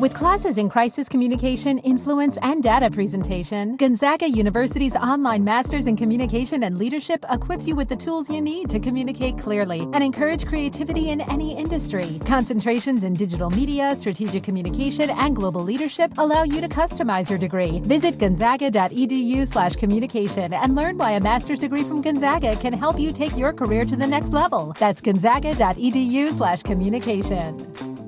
[0.00, 6.62] With classes in crisis communication, influence, and data presentation, Gonzaga University's online Masters in Communication
[6.62, 11.10] and Leadership equips you with the tools you need to communicate clearly and encourage creativity
[11.10, 12.18] in any industry.
[12.24, 17.80] Concentrations in digital media, strategic communication, and global leadership allow you to customize your degree.
[17.80, 23.12] Visit gonzaga.edu slash communication and learn why a master's degree from Gonzaga can help you
[23.12, 24.74] take your career to the next level.
[24.78, 27.99] That's gonzaga.edu slash communication.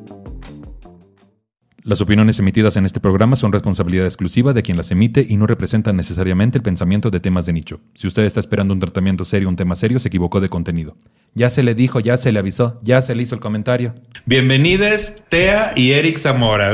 [1.84, 5.48] Las opiniones emitidas en este programa son responsabilidad exclusiva de quien las emite y no
[5.48, 7.80] representan necesariamente el pensamiento de temas de nicho.
[7.94, 10.96] Si usted está esperando un tratamiento serio, un tema serio, se equivocó de contenido.
[11.34, 13.96] Ya se le dijo, ya se le avisó, ya se le hizo el comentario.
[14.26, 16.72] Bienvenidos, Tea y Eric Zamora.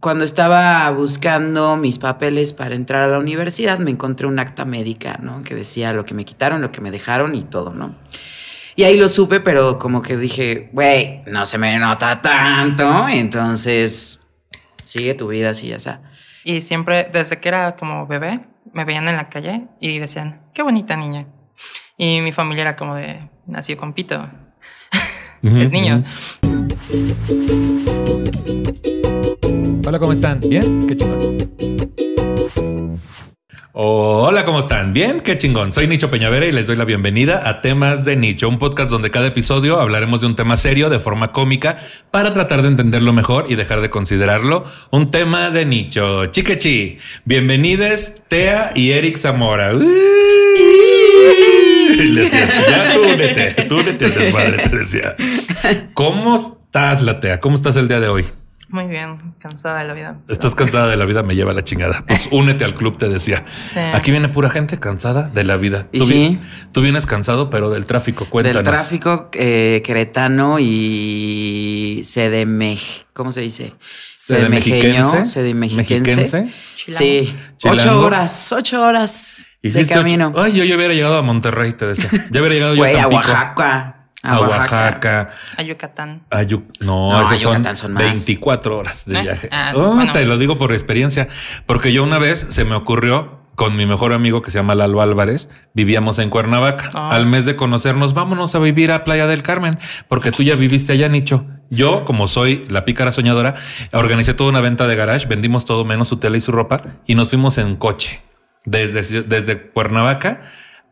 [0.00, 5.20] Cuando estaba buscando mis papeles para entrar a la universidad, me encontré un acta médica,
[5.22, 5.42] ¿no?
[5.42, 7.94] Que decía lo que me quitaron, lo que me dejaron y todo, ¿no?
[8.78, 13.08] Y ahí lo supe, pero como que dije, güey, no se me nota tanto.
[13.08, 14.28] Entonces,
[14.84, 16.02] sigue tu vida así, ya está.
[16.44, 18.40] Y siempre, desde que era como bebé,
[18.74, 21.26] me veían en la calle y decían, qué bonita niña.
[21.96, 24.28] Y mi familia era como de, nació con pito.
[25.42, 26.04] es niño.
[29.86, 30.40] Hola, ¿cómo están?
[30.40, 30.86] ¿Bien?
[30.86, 31.36] Qué chingón.
[33.78, 34.94] Hola, ¿cómo están?
[34.94, 35.70] Bien, qué chingón.
[35.70, 39.10] Soy Nicho Peñavera y les doy la bienvenida a Temas de Nicho, un podcast donde
[39.10, 41.76] cada episodio hablaremos de un tema serio de forma cómica
[42.10, 46.24] para tratar de entenderlo mejor y dejar de considerarlo un tema de nicho.
[46.24, 49.74] Chiquechi, bienvenidos Tea y Eric Zamora.
[49.74, 49.82] Les
[52.32, 55.14] decía, tú únete, tú únete al desmadre, te decía.
[55.92, 57.40] ¿Cómo estás, la Tea?
[57.40, 58.24] ¿Cómo estás el día de hoy?
[58.68, 60.18] Muy bien, cansada de la vida.
[60.28, 62.04] Estás cansada de la vida, me lleva la chingada.
[62.06, 63.44] Pues únete al club, te decía.
[63.72, 63.78] Sí.
[63.78, 65.86] Aquí viene pura gente cansada de la vida.
[65.92, 66.14] Y tú, sí.
[66.14, 68.28] vi- tú vienes cansado, pero del tráfico.
[68.28, 68.64] Cuéntanos.
[68.64, 73.06] Del tráfico eh, queretano y sedemej...
[73.12, 73.72] ¿Cómo se dice?
[74.14, 75.24] ¿Sedemexiquense?
[75.24, 76.16] Sedemexiquense.
[76.22, 76.52] ¿Mexiquense?
[76.88, 77.80] Sí, Chilango.
[77.82, 80.28] ocho horas, ocho horas de camino.
[80.34, 82.10] ocho- Ay, yo ya hubiera llegado a Monterrey, te decía.
[82.30, 83.08] Ya hubiera llegado yo Güey, a.
[83.08, 83.95] Oaxaca.
[84.26, 85.30] A Oaxaca.
[85.56, 86.22] A Yucatán.
[86.30, 88.02] a Yu- No, No, Yucatán son más.
[88.02, 89.22] 24 horas de ¿Eh?
[89.22, 89.48] viaje.
[89.52, 90.12] Ah, Oh, bueno.
[90.12, 91.28] Te lo digo por experiencia,
[91.66, 95.00] porque yo una vez se me ocurrió con mi mejor amigo que se llama Lalo
[95.00, 96.90] Álvarez, vivíamos en Cuernavaca.
[96.94, 97.08] Ah.
[97.12, 99.78] Al mes de conocernos, vámonos a vivir a Playa del Carmen,
[100.08, 101.46] porque tú ya viviste allá, Nicho.
[101.70, 103.54] Yo, como soy la pícara soñadora,
[103.92, 107.14] organicé toda una venta de garage, vendimos todo menos su tela y su ropa y
[107.14, 108.20] nos fuimos en coche
[108.66, 110.42] desde, desde Cuernavaca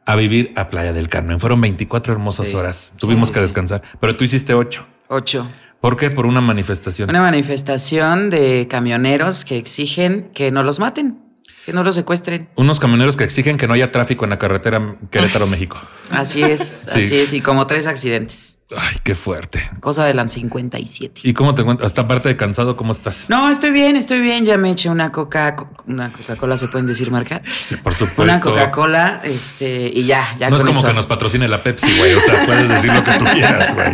[0.07, 1.41] a vivir a Playa del Carmen.
[1.41, 2.55] Fueron 24 hermosas Sí.
[2.57, 2.95] horas.
[2.99, 3.45] Tuvimos sí, que sí.
[3.45, 4.87] descansar, pero tú hiciste ocho.
[5.09, 5.49] Ocho.
[5.81, 6.11] ¿Por qué?
[6.11, 7.11] Por una manifestación.
[7.11, 11.19] Una manifestación de camioneros que exigen que no los maten,
[11.67, 12.49] que no los secuestren.
[12.57, 15.79] Unos camioneros que exigen que no haya tráfico en la carretera Querétaro, México.
[16.11, 16.61] Así es,
[16.91, 17.01] Sí.
[17.01, 17.33] así es.
[17.35, 18.61] Y como tres accidentes.
[18.75, 19.71] Ay, qué fuerte.
[19.81, 21.21] Cosa de las 57.
[21.25, 21.89] ¿Y cómo te encuentras?
[21.89, 23.29] Hasta aparte de cansado, ¿cómo estás?
[23.29, 24.47] No, estoy bien, estoy bien.
[24.47, 25.55] Ya me eché una coca,
[25.87, 27.41] una Coca-Cola, ¿se pueden decir marca?
[27.45, 28.23] Sí, por supuesto.
[28.23, 30.87] Una Coca-Cola, este, y ya, ya no es como eso.
[30.89, 32.15] que nos patrocine la Pepsi, güey.
[32.15, 33.91] O sea, puedes decir lo que tú quieras, güey.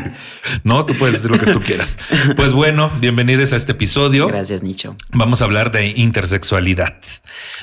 [0.63, 1.99] No, tú puedes decir lo que tú quieras.
[2.37, 4.29] Pues bueno, bienvenidos a este episodio.
[4.29, 4.95] Gracias, Nicho.
[5.13, 6.95] Vamos a hablar de intersexualidad.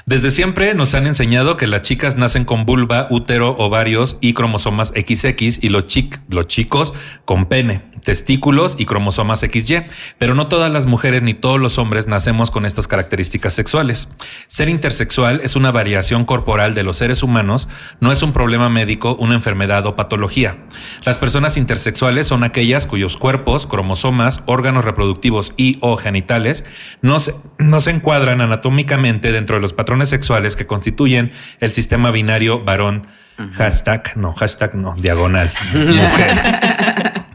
[0.06, 4.90] Desde siempre nos han enseñado que las chicas nacen con vulva, útero, ovarios y cromosomas
[4.90, 6.94] XX y los, chic- los chicos
[7.26, 9.84] con pene, testículos y cromosomas XY.
[10.18, 14.10] Pero no todas las mujeres ni todos los hombres nacemos con estas características sexuales.
[14.48, 17.68] Ser intersexual es una variación corporal de los seres humanos,
[18.00, 20.58] no es un problema médico, una enfermedad o patología.
[21.06, 26.64] Las personas intersexuales son aquellas cuyos cuerpos, cromosomas, órganos reproductivos y o genitales
[27.02, 32.12] no se, no se encuadran anatómicamente dentro de los patrones sexuales que constituyen el sistema
[32.12, 33.08] binario varón.
[33.54, 35.52] Hashtag, no, hashtag no, diagonal.
[35.74, 36.68] Mujer.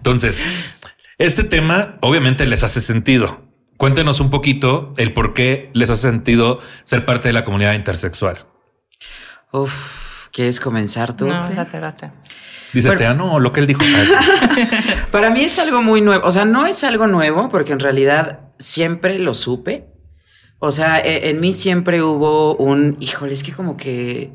[0.03, 0.37] Entonces,
[1.19, 3.41] este tema obviamente les hace sentido.
[3.77, 8.39] Cuéntenos un poquito el por qué les hace sentido ser parte de la comunidad intersexual.
[9.53, 11.27] Uf, ¿quieres comenzar tú?
[11.29, 11.55] No, Te?
[11.55, 12.11] date, date.
[12.73, 12.99] Dice Bueno.
[12.99, 13.81] Tea, no, lo que él dijo.
[14.51, 14.67] Ay,
[15.13, 16.27] Para mí es algo muy nuevo.
[16.27, 19.87] O sea, no es algo nuevo porque en realidad siempre lo supe.
[20.59, 24.33] O sea, e- en mí siempre hubo un, híjole, es que como que,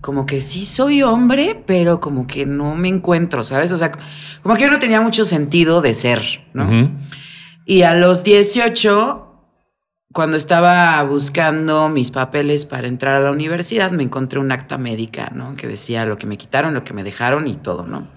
[0.00, 3.72] como que sí soy hombre, pero como que no me encuentro, ¿sabes?
[3.72, 3.92] O sea,
[4.42, 6.22] como que yo no tenía mucho sentido de ser,
[6.52, 6.90] ¿no?
[7.64, 9.26] Y a los 18,
[10.12, 15.32] cuando estaba buscando mis papeles para entrar a la universidad, me encontré un acta médica,
[15.34, 15.56] ¿no?
[15.56, 18.08] Que decía lo que me quitaron, lo que me dejaron y todo, ¿no?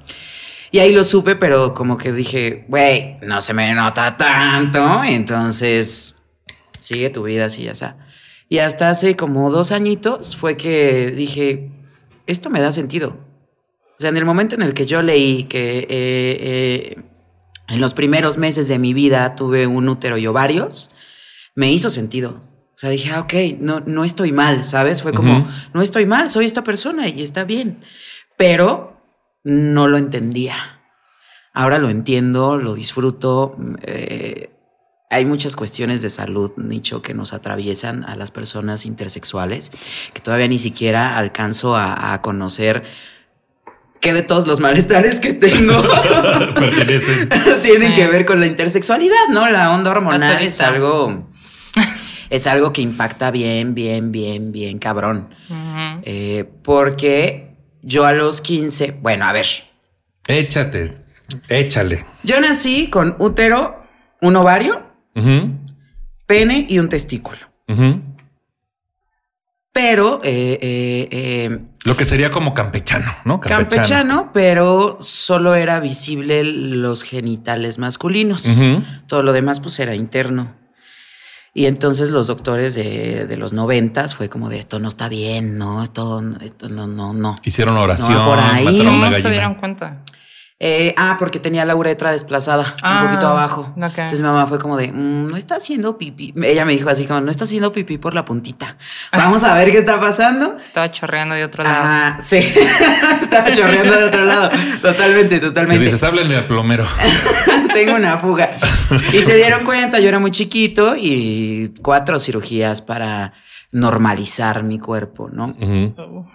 [0.71, 5.03] Y ahí lo supe, pero como que dije, güey, no se me nota tanto.
[5.03, 6.21] Entonces,
[6.79, 7.97] sigue tu vida así, ya está.
[8.50, 11.72] Y hasta hace como dos añitos fue que dije,
[12.25, 13.16] esto me da sentido.
[13.98, 17.04] O sea, en el momento en el que yo leí que eh, eh,
[17.68, 20.96] en los primeros meses de mi vida tuve un útero y ovarios,
[21.54, 22.42] me hizo sentido.
[22.75, 25.04] O sea, dije, ah, ok, no, no estoy mal, ¿sabes?
[25.04, 27.81] Fue como, no estoy mal, soy esta persona y está bien.
[28.38, 29.01] Pero
[29.44, 30.81] no lo entendía.
[31.54, 33.57] Ahora lo entiendo, lo disfruto.
[33.81, 34.49] eh,
[35.09, 39.71] hay muchas cuestiones de salud, Nicho, que nos atraviesan a las personas intersexuales,
[40.13, 42.83] que todavía ni siquiera alcanzo a, a conocer
[44.01, 45.73] qué de todos los malestares que tengo
[46.56, 47.27] Pertenecen.
[47.63, 47.94] tienen Sí.
[47.95, 49.50] que ver con la intersexualidad, ¿no?
[49.50, 51.27] La onda hormonal Hasta es algo,
[52.29, 55.29] es algo que impacta bien, bien, bien, bien cabrón.
[56.03, 59.47] Eh, porque yo a los 15, bueno, a ver,
[60.27, 60.97] Échate.
[61.47, 62.05] Échale.
[62.23, 63.83] yo nací con útero,
[64.21, 64.83] un ovario,
[65.15, 65.57] Ujú,
[66.25, 67.39] pene y un testículo.
[67.67, 68.01] ujú.
[69.71, 73.39] Pero eh, eh, eh, Lo que sería como campechano, ¿no?
[73.39, 78.47] campechano, pero solo era visible los genitales masculinos.
[79.07, 80.56] Todo lo demás pues era interno.
[81.53, 85.57] Y entonces los doctores de, de los noventas fue como de esto no está bien,
[85.57, 87.35] no, esto, esto no, no, no.
[87.44, 88.65] Hicieron oración, No, por ahí.
[88.65, 90.03] mataron una ¿Cómo se dieron cuenta?
[90.61, 93.71] Eh, ah, porque tenía la uretra desplazada, Ah, un poquito abajo.
[94.03, 96.33] Entonces mi mamá fue como de, "Mm, no está haciendo pipí.
[96.44, 98.75] Ella me dijo así como, no está haciendo pipí por la puntita.
[99.13, 100.57] Vamos a ver qué está pasando.
[100.59, 101.77] Estaba chorreando de otro lado.
[101.81, 102.38] Ah, sí.
[103.21, 104.50] Estaba chorreando de otro lado.
[104.81, 105.83] Totalmente, totalmente.
[105.85, 106.85] dices, háblenle al plomero.
[107.73, 108.50] Tengo una fuga.
[109.13, 113.33] Y se dieron cuenta, yo era muy chiquito y cuatro cirugías para
[113.71, 115.55] normalizar mi cuerpo, ¿no?
[115.59, 116.25] Ujú.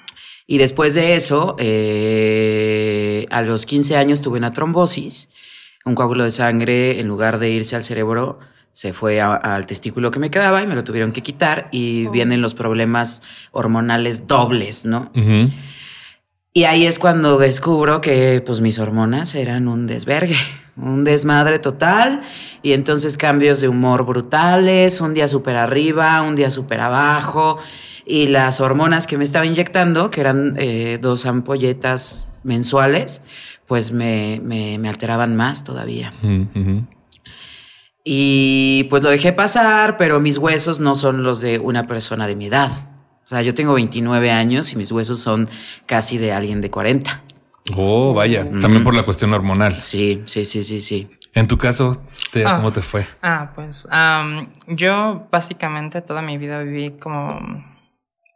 [0.46, 5.32] Y después de eso, eh, a los 15 años tuve una trombosis,
[5.84, 8.38] un coágulo de sangre, en lugar de irse al cerebro,
[8.72, 12.08] se fue a- al testículo que me quedaba y me lo tuvieron que quitar y
[12.08, 15.10] vienen los problemas hormonales dobles, ¿no?
[16.52, 20.36] Y ahí es cuando descubro que pues mis hormonas eran un desvergue,
[20.76, 22.22] un desmadre total
[22.62, 27.58] y entonces cambios de humor brutales, un día súper arriba, un día súper abajo
[28.06, 33.24] y las hormonas que me estaba inyectando, que eran eh, dos ampolletas mensuales,
[33.66, 36.12] pues me, me- me alteraban más todavía.
[36.22, 36.84] Ujú.
[38.04, 42.36] Y pues lo dejé pasar, pero mis huesos no son los de una persona de
[42.36, 42.70] mi edad.
[43.24, 45.48] O sea, yo tengo 29 años y mis huesos son
[45.86, 47.22] casi de alguien de 40.
[47.76, 48.44] Oh, vaya.
[48.60, 49.80] También por la cuestión hormonal.
[49.80, 51.10] Sí, sí, sí, sí, sí.
[51.32, 51.96] En tu caso,
[52.30, 52.56] Tea, Ah.
[52.56, 53.06] ¿cómo te fue?
[53.22, 57.40] Ah, pues am, yo básicamente toda mi vida viví como...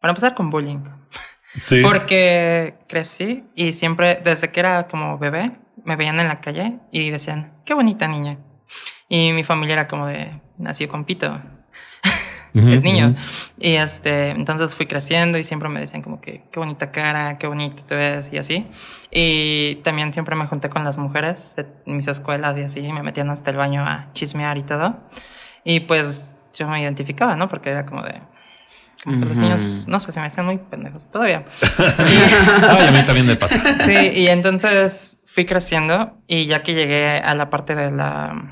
[0.01, 0.79] Para empezar con bullying.
[1.67, 1.83] Sí.
[1.83, 7.11] Porque crecí y siempre, desde que era como bebé, me veían en la calle y
[7.11, 8.39] decían, qué bonita niña.
[9.09, 11.41] Y mi familia era como de, nació con pito.
[12.59, 13.15] Es niño.
[13.59, 17.47] Y este, entonces fui creciendo y siempre me decían como que qué bonita cara, qué
[17.47, 18.67] bonita te ves y así.
[19.11, 23.03] Y también siempre me junté con las mujeres de mis escuelas y así, y me
[23.03, 24.97] metían hasta el baño a chismear y todo.
[25.65, 27.49] Y pues yo me identificaba, ¿no?
[27.49, 28.21] Porque era como de...
[29.05, 31.45] Como que los niños, no sé, se me hacían muy pendejos todavía.
[31.79, 33.79] Ay, a mí también me pasa.
[33.79, 38.51] Sí, y entonces fui creciendo y ya que llegué a la parte de la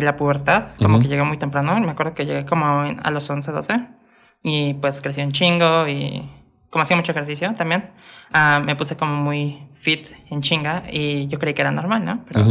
[0.00, 3.28] de la pubertad, como que llegué muy temprano, me acuerdo que llegué como a los
[3.28, 3.86] 11, 12
[4.42, 6.30] y pues crecí un chingo y
[6.68, 7.90] como hacía mucho ejercicio también,
[8.32, 12.24] ah, me puse como muy fit en chinga y yo creí que era normal, ¿no?
[12.28, 12.44] Pero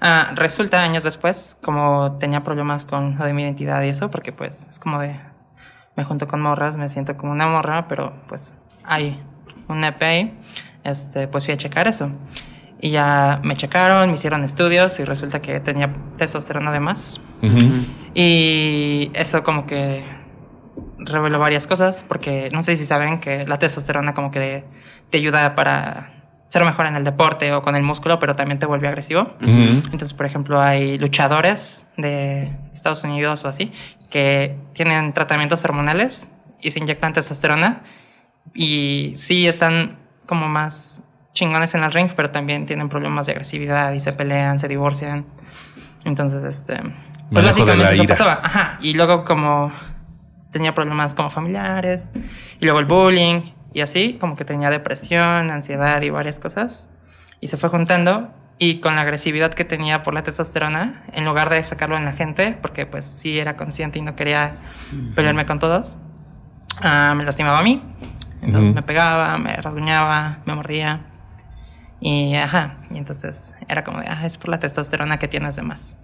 [0.00, 4.32] ah, resulta años después, como tenía problemas con lo de mi identidad y eso, porque
[4.32, 5.14] pues es como de,
[5.96, 9.22] me junto con morras, me siento como una morra, pero pues hay
[9.68, 10.36] un EP ahí,
[10.82, 12.10] este, pues fui a checar eso.
[12.80, 17.20] Y ya me checaron, me hicieron estudios y resulta que tenía testosterona de más.
[17.42, 17.86] Ujú.
[18.14, 20.04] Y eso como que
[20.98, 24.64] reveló varias cosas, porque no sé si saben que la testosterona como que
[25.10, 26.10] te ayuda para
[26.48, 29.34] ser mejor en el deporte o con el músculo, pero también te vuelve agresivo.
[29.40, 33.70] Entonces, por ejemplo, hay luchadores de Estados Unidos o así
[34.10, 36.30] que tienen tratamientos hormonales
[36.60, 37.82] y se inyectan testosterona
[38.54, 41.04] y sí están como más
[41.38, 45.24] chingones en el ring, pero también tienen problemas de agresividad y se pelean, se divorcian.
[46.04, 46.76] Entonces, este,
[47.30, 48.14] pues Manejo de la básicamente eso ira.
[48.14, 48.40] pasaba.
[48.42, 48.78] Ajá.
[48.80, 49.72] Y luego como
[50.50, 52.10] tenía problemas como familiares
[52.58, 53.42] y luego el bullying
[53.72, 56.88] y así, como que tenía depresión, ansiedad y varias cosas.
[57.40, 61.48] Y se fue juntando y con la agresividad que tenía por la testosterona, en lugar
[61.50, 64.56] de sacarlo en la gente, porque pues sí era consciente y no quería
[65.14, 66.00] pelearme con todos,
[66.82, 67.80] ah, me lastimaba a mí.
[68.42, 68.74] Entonces Ujú.
[68.74, 71.02] me pegaba, me rasguñaba, me mordía.
[72.00, 75.62] Y ajá, y entonces era como de, ah, es por la testosterona que tienes de
[75.62, 75.96] más.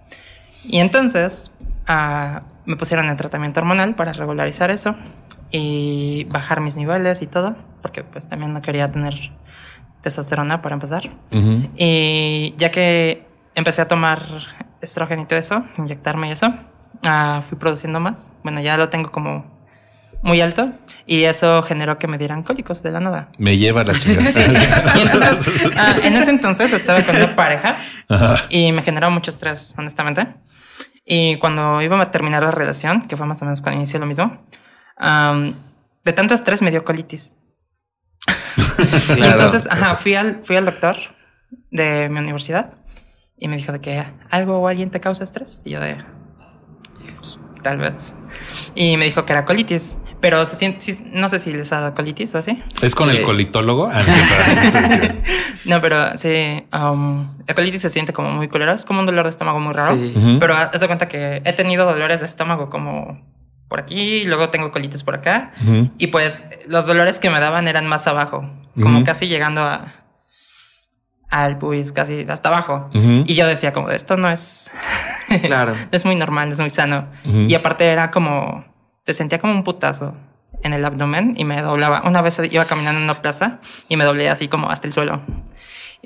[0.63, 1.55] Y entonces
[1.87, 4.95] ah, me pusieron en tratamiento hormonal para regularizar eso
[5.51, 9.13] y bajar mis niveles y todo, porque pues también no quería tener
[10.01, 11.09] testosterona para empezar.
[11.33, 11.69] Ujú.
[11.77, 14.21] Y ya que empecé a tomar
[14.81, 16.53] estrógeno y todo eso, inyectarme y eso,
[17.05, 18.33] ah, fui produciendo más.
[18.43, 19.54] Bueno, ya lo tengo como
[20.21, 20.71] muy alto
[21.05, 23.29] y eso generó que me dieran cólicos de la nada.
[23.37, 24.25] Me lleva la chingada.
[24.31, 24.41] Sí.
[25.01, 27.77] Entonces, ah, en ese entonces estaba con una pareja
[28.49, 30.27] y me generó mucho estrés, honestamente.
[31.05, 34.07] Y cuando iba a terminar la relación, que fue más o menos cuando inicié lo
[34.07, 34.43] mismo,
[34.97, 35.53] am,
[36.03, 37.35] de tanto estrés me dio colitis.
[39.09, 40.95] Entonces, ajá, fui al, fui al doctor
[41.69, 42.73] de mi universidad
[43.37, 45.61] y me dijo de que algo o alguien te causa estrés.
[45.65, 46.03] Y yo de,
[47.65, 48.13] tal vez.
[48.75, 49.97] Y me dijo que era colitis.
[50.21, 52.61] Pero se siente, sí, no sé si les ha dado colitis o así.
[52.81, 53.17] ¿Es con Sí.
[53.17, 53.89] el colitólogo?
[53.91, 54.03] Ah,
[55.65, 58.71] no, pero sí, um, la colitis se siente como muy culero.
[58.71, 59.95] Es como un dolor de estómago muy raro.
[59.95, 60.37] Sí.
[60.39, 63.19] Pero haz de cuenta que he tenido dolores de estómago como
[63.67, 65.51] por aquí, y luego tengo colitis por acá.
[65.97, 68.47] Y pues los dolores que me daban eran más abajo,
[68.79, 69.93] como casi llegando a
[71.29, 72.89] al pubis, casi hasta abajo.
[72.93, 74.71] Y yo decía como, esto no es...
[75.43, 75.73] Claro.
[75.91, 77.07] es muy normal, no es muy sano.
[77.23, 78.65] Y aparte era como,
[79.05, 80.15] se sentía como un putazo
[80.63, 82.03] en el abdomen y me doblaba.
[82.05, 85.21] Una vez iba caminando en una plaza y me doblé así como hasta el suelo.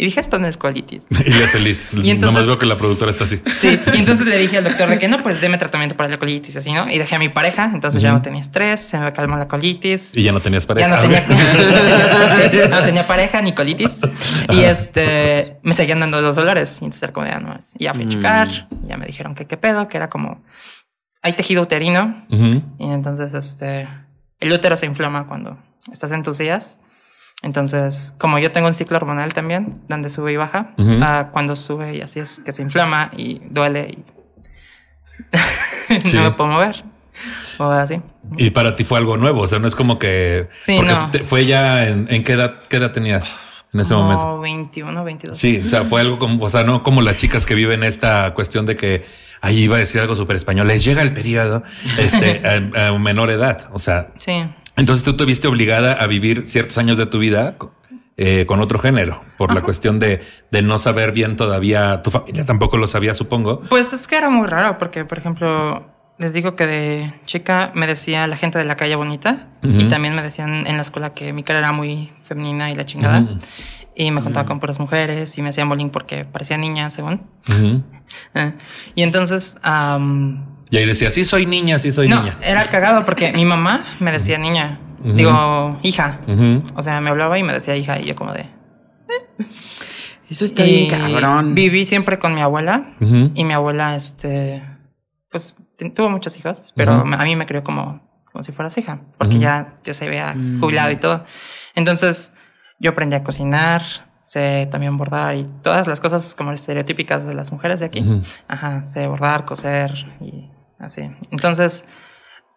[0.01, 1.08] Y dije, esto no es colitis.
[1.25, 1.89] Y le hace Liz.
[1.94, 3.41] Y entonces- Nomás veo que la productora está así.
[3.51, 6.18] Sí, y entonces le dije al doctor de que no, pues deme tratamiento para la
[6.18, 6.89] colitis, así, ¿no?
[6.89, 10.15] Y dejé a mi pareja, entonces ya no tenía estrés, se me calmó la colitis.
[10.15, 10.88] Y ya no tenías pareja.
[10.89, 11.20] Ya no tenía,
[12.51, 14.01] Sí, no tenía pareja ni colitis.
[14.50, 16.77] Y este me seguían dando los dolores.
[16.82, 17.74] Y entonces era como de, ah, no es.
[17.77, 18.68] Y ya fui a checar.
[18.86, 20.41] y ya me dijeron que qué pedo, que era como
[21.22, 22.25] hay tejido uterino.
[22.32, 22.63] Ujú.
[22.79, 23.88] Y entonces este
[24.39, 25.58] el útero se inflama cuando
[25.91, 26.79] estás en tus días.
[27.41, 31.96] Entonces, como yo tengo un ciclo hormonal también, donde sube y baja, ah, cuando sube
[31.96, 34.03] y así es que se inflama y duele y
[36.05, 36.17] Sí.
[36.17, 36.84] no me puedo mover.
[37.58, 38.01] O así.
[38.38, 39.41] Y para ti fue algo nuevo.
[39.41, 40.48] O sea, no es como que.
[40.60, 41.25] Sí, porque no.
[41.25, 43.36] fue ya en, en qué edad, qué edad tenías
[43.74, 44.39] en ese Como momento.
[44.39, 45.38] 21, 22.
[45.38, 48.34] Sí, o sea, fue algo como, o sea, no como las chicas que viven esta
[48.34, 49.05] cuestión de que
[49.41, 51.63] ahí iba a decir algo súper español, les llega el periodo
[51.98, 52.41] este,
[52.77, 53.69] a, a menor edad.
[53.74, 54.46] O sea, Sí.
[54.79, 57.55] Entonces tú te viste obligada a vivir ciertos años de tu vida
[58.17, 60.21] eh, con otro género por la cuestión de,
[60.51, 62.01] de no saber bien todavía.
[62.01, 63.62] Tu familia tampoco lo sabía, supongo.
[63.69, 65.86] Pues es que era muy raro porque, por ejemplo,
[66.17, 70.15] les digo que de chica me decía la gente de la calle bonita y también
[70.15, 73.24] me decían en la escuela que mi cara era muy femenina y la chingada.
[73.95, 77.21] Y me juntaba con puras mujeres y me hacían bullying porque parecía niña, según.
[78.33, 78.53] Eh,
[78.95, 79.57] Y entonces,
[80.72, 82.38] Y ahí decía, sí, soy niña, sí, soy no, niña.
[82.42, 84.80] era cagado porque mi mamá me decía niña.
[85.00, 86.20] Digo, hija.
[86.76, 88.46] O sea, me hablaba y me decía hija y yo como de...
[90.30, 91.56] Eso está Y bien cabrón.
[91.56, 92.92] Viví siempre con mi abuela
[93.34, 94.62] y mi abuela, este,
[95.32, 95.58] pues
[95.96, 99.80] tuvo muchos hijos, pero a mí me crió como, como si fueras hija, porque ya,
[99.84, 100.60] ya se había Mm.
[100.60, 101.26] jubilado y todo.
[101.74, 102.34] Entonces
[102.80, 103.82] yo aprendí a cocinar,
[104.28, 108.06] sé también bordar y todas las cosas como estereotípicas de las mujeres de aquí.
[108.48, 110.48] Ajá, sé bordar, coser y
[110.79, 111.09] así.
[111.31, 111.86] Entonces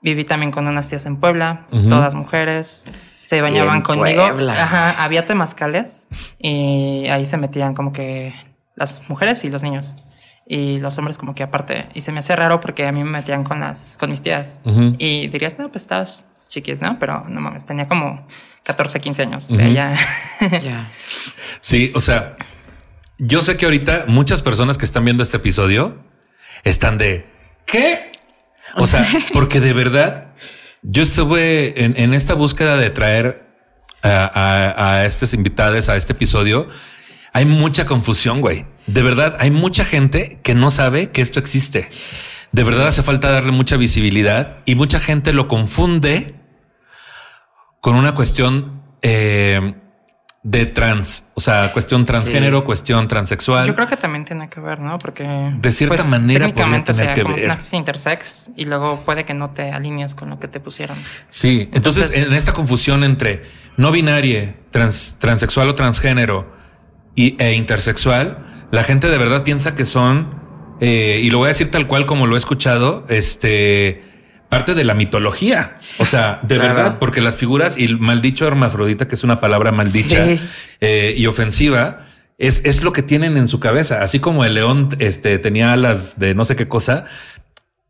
[0.00, 2.84] viví también con unas tías en Puebla, todas mujeres.
[3.24, 4.28] Se bañaban en conmigo.
[4.28, 4.52] Puebla.
[4.52, 8.34] Ajá, había temazcales y ahí se metían como que
[8.74, 9.98] las mujeres y los niños.
[10.44, 11.88] Y los hombres como que aparte.
[11.94, 14.60] Y se me hacía raro porque a mí me metían con las con mis tías.
[14.98, 16.98] Y dirías, no, pues estabas chiquis, ¿no?
[16.98, 18.26] Pero no mames, tenía como
[18.64, 19.48] 14, 15 años.
[19.50, 19.68] O sea.
[20.60, 20.90] Ya.
[21.60, 22.36] Sí, o sea,
[23.18, 26.02] yo sé que ahorita muchas personas que están viendo este episodio
[26.64, 27.31] están de
[27.66, 28.12] ¿qué?
[28.76, 30.32] O sea, porque de verdad
[30.82, 33.46] yo estuve en, en esta búsqueda de traer
[34.02, 36.68] a, a, a estos invitados a este episodio.
[37.32, 38.66] Hay mucha confusión, güey.
[38.86, 41.88] De verdad, hay mucha gente que no sabe que esto existe.
[42.50, 46.34] De verdad hace falta darle mucha visibilidad y mucha gente lo confunde
[47.80, 49.74] con una cuestión eh,
[50.44, 52.64] de trans, o sea, cuestión transgénero, Sí.
[52.64, 53.64] cuestión transexual.
[53.64, 54.98] Yo creo que también tiene que ver, ¿no?
[54.98, 55.22] Porque.
[55.24, 57.46] pues, De cierta manera podría técnicamente, tener o sea, que como ver.
[57.46, 60.98] naces intersex y luego puede que no te alinees con lo que te pusieron.
[61.28, 63.42] Sí, entonces, Entonces- en esta confusión entre
[63.76, 66.52] no binaria, trans, transexual o transgénero
[67.14, 70.40] y, e intersexual, la gente de verdad piensa que son,
[70.80, 74.02] eh, y lo voy a decir tal cual como lo he escuchado, este
[74.52, 75.76] parte de la mitología.
[75.98, 76.74] O sea, de Claro.
[76.74, 80.40] verdad, porque las figuras y el maldicho hermafrodita, que es una palabra maldicha Sí.
[80.82, 82.06] eh, y ofensiva,
[82.36, 84.02] es, es lo que tienen en su cabeza.
[84.02, 87.06] Así como el león este, tenía alas de no sé qué cosa,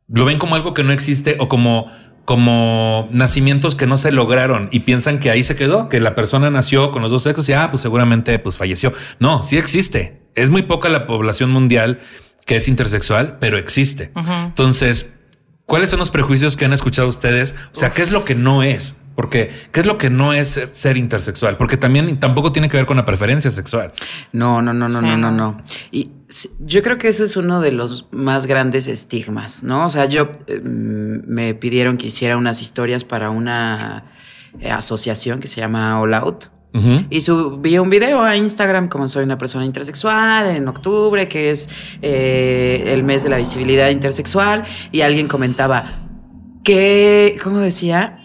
[0.07, 1.91] lo ven como algo que no existe o como,
[2.25, 6.49] como nacimientos que no se lograron y piensan que ahí se quedó, que la persona
[6.49, 8.93] nació con los dos sexos y ah, pues seguramente pues falleció.
[9.19, 10.23] No, sí existe.
[10.37, 11.99] Es muy poca la población mundial
[12.47, 14.13] que es intersexual, pero existe.
[14.47, 15.09] Entonces,
[15.73, 17.55] ¿cuáles son los prejuicios que han escuchado ustedes?
[17.73, 18.99] O sea, ¿qué es lo que no es?
[19.17, 21.57] Porque, ¿qué es lo que no es ser, ser intersexual?
[21.57, 23.91] Porque también tampoco tiene que ver con la preferencia sexual.
[24.33, 25.31] No, no, no, no, Sí, no, no, no.
[25.31, 25.63] no.
[25.91, 26.11] Y
[26.61, 29.87] yo creo que eso es uno de los más grandes estigmas, ¿no?
[29.87, 34.05] O sea, yo eh, me pidieron que hiciera unas historias para una
[34.61, 36.49] eh, asociación que se llama All Out.
[37.11, 41.69] Y subí un video a Instagram como soy una persona intersexual en octubre, que es
[42.01, 45.99] eh, el mes de la visibilidad intersexual, y alguien comentaba
[46.65, 48.19] que, ¿cómo decía?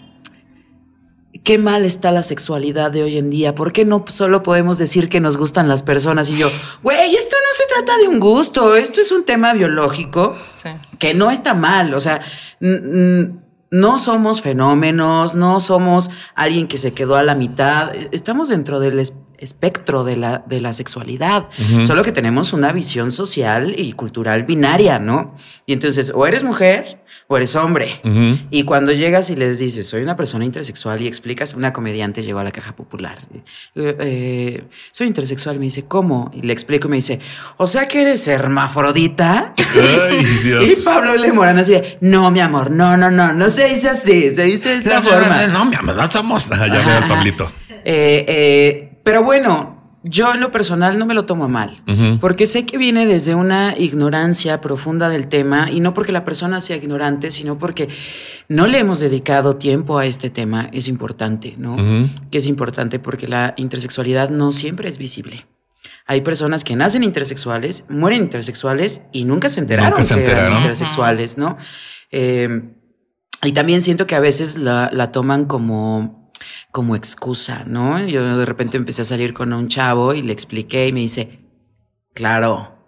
[1.44, 3.54] Qué mal está la sexualidad de hoy en día.
[3.54, 6.28] ¿Por qué no solo podemos decir que nos gustan las personas?
[6.30, 6.50] Y yo,
[6.82, 10.70] güey, esto no se trata de un gusto, esto es un tema biológico Sí.
[10.98, 12.20] que no está mal, o sea,
[13.70, 18.98] no somos fenómenos, no somos alguien que se quedó a la mitad, estamos dentro del
[19.38, 21.48] espectro de la, de la sexualidad,
[21.82, 25.36] solo que tenemos una visión social y cultural binaria, ¿no?
[25.66, 28.00] Y entonces, o eres mujer o eres hombre.
[28.50, 32.38] Y cuando llegas y les dices, soy una persona intersexual y explicas, una comediante llegó
[32.38, 33.18] a la caja popular.
[33.74, 36.30] eh, eh, soy intersexual me dice, ¿cómo?
[36.34, 37.20] Y le explico y me dice,
[37.56, 39.54] o sea que eres hermafrodita.
[39.56, 40.70] Ay, Dios.
[40.70, 41.32] Y Pablo L.
[41.32, 44.70] Morán así de, no, mi amor, no, no, no, no se dice así, se dice
[44.70, 45.46] de esta forma.
[45.48, 46.48] No, mi amor, no somos.
[46.48, 47.50] Ya veo Pablito.
[47.84, 51.82] Eh, eh, pero bueno, yo en lo personal no me lo tomo mal,
[52.20, 56.60] porque sé que viene desde una ignorancia profunda del tema y no porque la persona
[56.60, 57.88] sea ignorante, sino porque
[58.48, 62.06] no le hemos dedicado tiempo a este tema, es importante, ¿no?
[62.30, 65.46] Que es importante porque la intersexualidad no siempre es visible.
[66.04, 70.52] Hay personas que nacen intersexuales, mueren intersexuales y nunca se enteraron Nunca se que eran
[70.52, 71.56] intersexuales, ¿no?
[72.12, 72.74] Eh,
[73.42, 76.17] y también siento que a veces la, la toman como,
[76.70, 78.04] como excusa, ¿no?
[78.06, 81.40] Yo de repente empecé a salir con un chavo y le expliqué y me dice,
[82.14, 82.78] claro,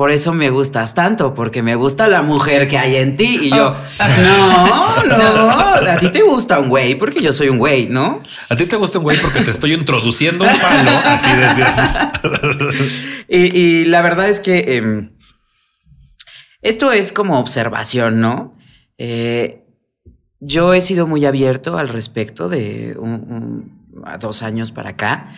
[0.00, 3.38] por eso me gustas tanto, porque me gusta la mujer que hay en ti.
[3.42, 7.86] Y yo, no, no, a ti te gusta un güey, porque yo soy un güey,
[7.86, 8.22] ¿no?
[8.48, 10.90] A ti te gusta un güey porque te estoy introduciendo un falo.
[11.04, 11.98] Así decías.
[13.32, 15.12] Y, y la verdad es que em,
[16.62, 18.58] esto es como observación, ¿no?
[18.98, 19.59] Eh,
[20.40, 23.10] yo he sido muy abierto al respecto de un-
[23.92, 25.32] un- a dos años para acá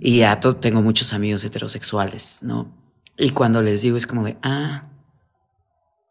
[0.00, 2.72] y a to- tengo muchos amigos heterosexuales, ¿no?
[3.16, 4.84] Y cuando les digo es como de, ah,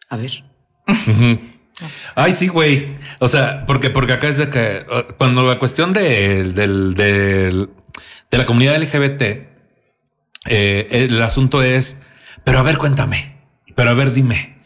[0.10, 0.44] a ver.
[2.16, 2.98] Ay, sí, güey.
[3.20, 4.86] O sea, porque, porque acá es de que
[5.18, 7.68] cuando la cuestión de, de
[8.32, 9.22] la comunidad LGBT,
[10.46, 12.02] eh, el asunto es,
[12.44, 13.38] pero a ver, cuéntame,
[13.76, 14.57] pero a ver, dime.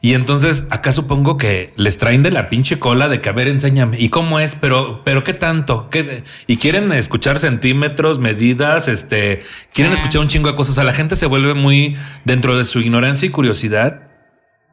[0.00, 3.48] Y entonces acá supongo que les traen de la pinche cola de que a ver,
[3.48, 3.98] enséñame.
[3.98, 4.54] ¿Y cómo es?
[4.54, 5.88] Pero, pero qué tanto?
[5.90, 6.24] ¿Qué?
[6.46, 9.42] Y quieren escuchar centímetros, medidas, este,
[9.74, 10.00] quieren Sí.
[10.00, 10.72] escuchar un chingo de cosas.
[10.72, 14.02] O sea, la gente se vuelve muy dentro de su ignorancia y curiosidad.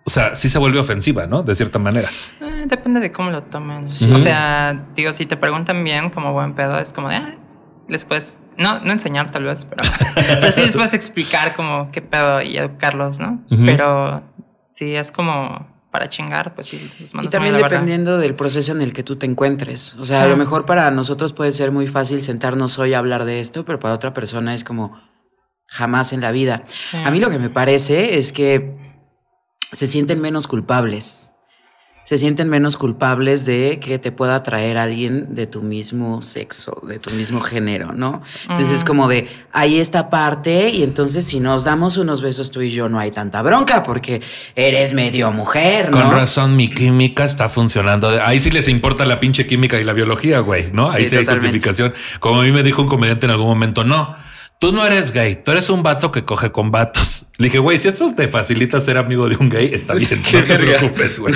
[0.05, 1.43] O sea, sí se vuelve ofensiva, ¿no?
[1.43, 2.07] De cierta manera.
[2.41, 3.85] Eh, depende de cómo lo tomen.
[3.85, 4.09] Sí.
[4.13, 7.33] O sea, digo, si te preguntan bien como buen pedo, es como de, ah,
[7.89, 9.83] les puedes, no, no enseñar tal vez, pero,
[10.15, 13.43] pero sí les puedes explicar como qué pedo y educarlos, ¿no?
[13.65, 14.23] Pero
[14.77, 18.83] si es como para chingar, pues sí, les Y también la dependiendo del proceso en
[18.83, 19.95] el que tú te encuentres.
[19.95, 20.21] O sea, Sí.
[20.21, 23.65] a lo mejor para nosotros puede ser muy fácil sentarnos hoy a hablar de esto,
[23.65, 24.95] pero para otra persona es como
[25.65, 26.63] jamás en la vida.
[26.67, 26.97] Sí.
[26.97, 28.75] A mí lo que me parece es que
[29.71, 31.33] se sienten menos culpables.
[32.07, 36.99] Se sienten menos culpables de que te pueda traer alguien de tu mismo sexo, de
[36.99, 38.21] tu mismo género, ¿no?
[38.43, 38.87] Entonces es Mm.
[38.87, 42.87] como de, hay esta parte y entonces si nos damos unos besos tú y yo
[42.87, 44.21] no hay tanta bronca porque
[44.55, 46.01] eres medio mujer, ¿no?
[46.01, 48.07] Con razón, mi química está funcionando.
[48.23, 50.89] Ahí sí les importa la pinche química y la biología, güey, ¿no?
[50.89, 51.93] Ahí Sí, sí hay justificación.
[52.21, 54.15] Como a mí me dijo un comediante en algún momento, no.
[54.59, 57.27] Tú no eres gay, tú eres un vato que coge con vatos.
[57.37, 60.33] Le dije, güey, si esto te facilita ser amigo de un gay, está bien, Pues,
[60.33, 61.35] no te preocupes, güey.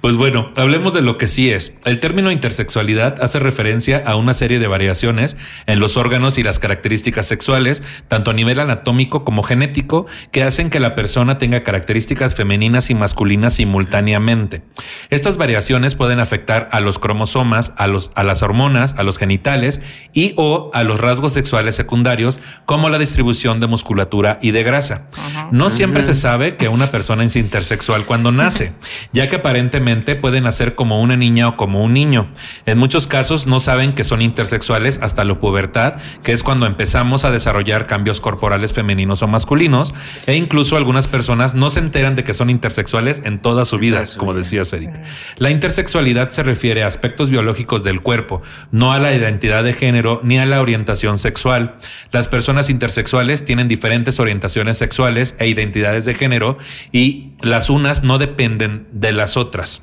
[0.00, 1.74] Pues bueno, hablemos de lo que sí es.
[1.84, 6.60] El término intersexualidad hace referencia a una serie de variaciones en los órganos y las
[6.60, 12.36] características sexuales, tanto a nivel anatómico como genético, que hacen que la persona tenga características
[12.36, 14.62] femeninas y masculinas simultáneamente.
[15.10, 19.80] Estas variaciones pueden afectar a los cromosomas, a, los, a las hormonas, a los genitales
[20.12, 25.06] y o a los rasgos sexuales secundarios, como la distribución de musculatura y de grasa.
[25.50, 28.72] No siempre se sabe que una persona es intersexual cuando nace,
[29.12, 32.28] ya que aparentemente puede nacer como una niña o como un niño.
[32.66, 37.24] En muchos casos no saben que son intersexuales hasta la pubertad, que es cuando empezamos
[37.24, 39.94] a desarrollar cambios corporales femeninos o masculinos,
[40.26, 44.02] e incluso algunas personas no se enteran de que son intersexuales en toda su vida,
[44.18, 44.42] como vida.
[44.42, 44.90] decías, Eric.
[45.36, 50.20] La intersexualidad se refiere a aspectos biológicos del cuerpo, no a la identidad de género
[50.22, 51.76] ni a la orientación sexual.
[52.10, 56.58] Las personas intersexuales tienen diferentes orientaciones sexuales e identidades de género
[56.92, 59.82] y las unas no dependen de las otras.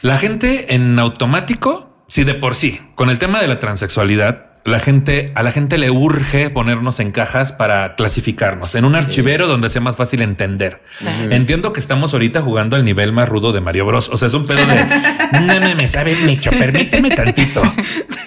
[0.00, 4.78] La gente en automático, sí de por sí, con el tema de la transexualidad, la
[4.78, 9.68] gente, a la gente le urge ponernos en cajas para clasificarnos en un archivero donde
[9.68, 10.82] sea más fácil entender.
[11.30, 14.08] Entiendo que estamos ahorita jugando al nivel más rudo de Mario Bros.
[14.08, 14.84] O sea, es un pedo de
[15.46, 17.62] no me, me sabe mucho, permíteme tantito.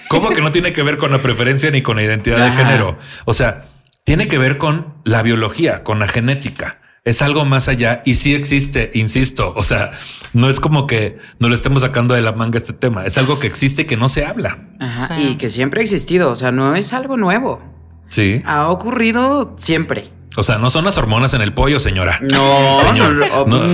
[0.10, 2.98] ¿Cómo que no tiene que ver con la preferencia ni con la identidad de género?
[3.26, 3.66] O sea,
[4.04, 6.80] tiene que ver con la biología, con la genética.
[7.06, 9.54] Es algo más allá y sí existe, insisto.
[9.56, 9.92] O sea,
[10.34, 13.06] no es como que no lo estemos sacando de la manga este tema.
[13.06, 14.70] Es algo que existe y que no se habla.
[14.80, 15.30] Ajá, Sí.
[15.30, 17.62] Y que siempre ha existido, o sea, no es algo nuevo.
[18.10, 18.42] Sí.
[18.44, 20.10] Ha ocurrido siempre.
[20.36, 22.20] O sea, no son las hormonas en el pollo, señora.
[22.22, 23.68] No, Señor, no, no.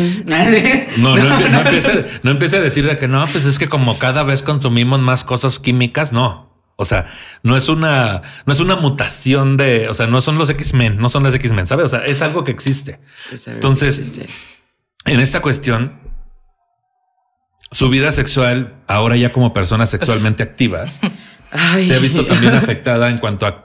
[0.98, 4.24] No, no empiece, no empiece a decir de que no, pues es que como cada
[4.24, 6.51] vez consumimos más cosas químicas, no.
[6.82, 7.06] O sea,
[7.44, 11.10] no es una, no es una mutación de, o sea, no son los X-Men, no
[11.10, 11.86] son las X-Men, ¿sabes?
[11.86, 13.00] O sea, es algo que existe.
[13.30, 14.26] Que Entonces, existe.
[15.06, 16.00] En esta cuestión,
[17.70, 21.00] su vida sexual, ahora ya como personas sexualmente activas,
[21.52, 21.86] Ay.
[21.86, 23.64] se ha visto también afectada en cuanto a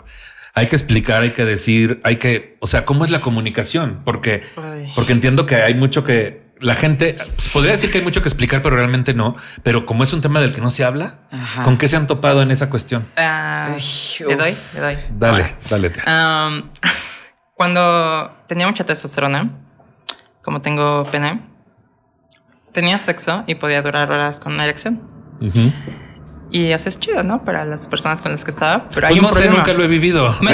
[0.54, 4.42] hay que explicar, hay que decir, hay que, o sea, cómo es la comunicación, porque,
[4.56, 4.90] Ay.
[4.94, 8.28] porque entiendo que hay mucho que la gente pues, podría decir que hay mucho que
[8.28, 9.36] explicar, pero realmente no.
[9.62, 11.64] Pero como es un tema del que no se habla, Ajá.
[11.64, 13.08] ¿con qué se han topado en esa cuestión?
[13.16, 13.78] Ay,
[14.26, 14.96] le doy, le doy.
[15.18, 15.90] Dale, dale.
[15.90, 16.02] tía.
[16.06, 16.70] Am,
[17.54, 19.50] cuando tenía mucha testosterona,
[20.42, 21.42] como tengo pene,
[22.72, 25.02] tenía sexo y podía durar horas con una erección.
[26.50, 27.44] Y eso es chido, ¿no?
[27.44, 28.88] Para las personas con las que estaba.
[28.94, 29.58] Pero hay Pues un no sé, problema.
[29.58, 30.34] nunca lo he vivido.
[30.40, 30.48] No,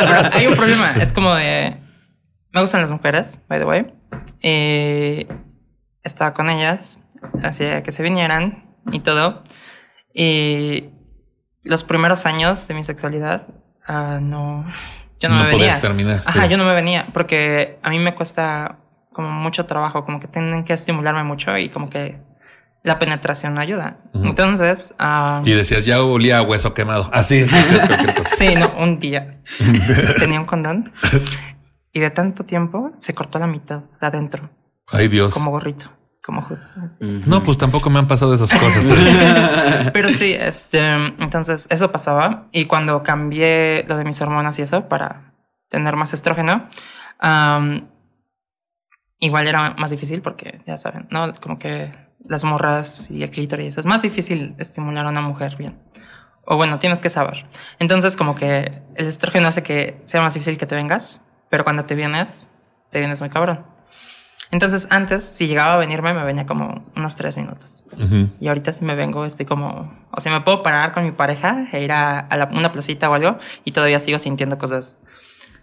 [0.00, 0.92] pero hay un problema.
[1.00, 1.76] Es como de.
[2.52, 3.86] Me gustan las mujeres, by the way.
[4.42, 5.26] Eh,
[6.02, 6.98] estaba con ellas,
[7.42, 9.44] hacía que se vinieran y todo.
[10.14, 10.90] Y
[11.64, 13.46] los primeros años de mi sexualidad,
[13.86, 14.64] ah, no.
[15.20, 15.78] Yo no, No me venía.
[15.80, 16.48] terminar, Ajá, sí.
[16.48, 18.78] yo no me venía porque a mí me cuesta
[19.12, 22.20] como mucho trabajo, como que tienen que estimularme mucho y como que
[22.84, 23.98] la penetración no ayuda.
[24.14, 24.26] Ujú.
[24.26, 27.10] Entonces, ah, Y decías, ya olía a hueso quemado.
[27.12, 27.98] Así, cosa.
[28.36, 29.40] Sí, no, un día
[30.20, 30.92] tenía un condón
[31.98, 34.50] y de tanto tiempo se cortó la mitad de adentro,
[34.86, 35.34] Ay, Dios.
[35.34, 35.90] como gorrito,
[36.22, 37.22] como hood, así.
[37.26, 38.86] No, pues tampoco me han pasado esas cosas.
[39.92, 40.78] Pero sí, este,
[41.18, 45.34] entonces eso pasaba y cuando cambié lo de mis hormonas y eso para
[45.70, 46.68] tener más estrógeno,
[49.18, 51.90] igual era más difícil porque ya saben, no, como que
[52.24, 55.82] las morras y el clítoris es más difícil estimular a una mujer bien.
[56.44, 57.44] O bueno, tienes que saber.
[57.80, 61.84] Entonces, como que el estrógeno hace que sea más difícil que te vengas, pero cuando
[61.84, 62.48] te vienes,
[62.90, 63.64] te vienes muy cabrón.
[64.50, 67.82] Entonces, antes, si llegaba a venirme, me venía como unos tres minutos.
[67.92, 68.30] Ujú.
[68.40, 69.92] Y ahorita si me vengo, estoy como...
[70.10, 73.10] O sea, me puedo parar con mi pareja e ir a, a la- una placita
[73.10, 74.96] o algo y todavía sigo sintiendo cosas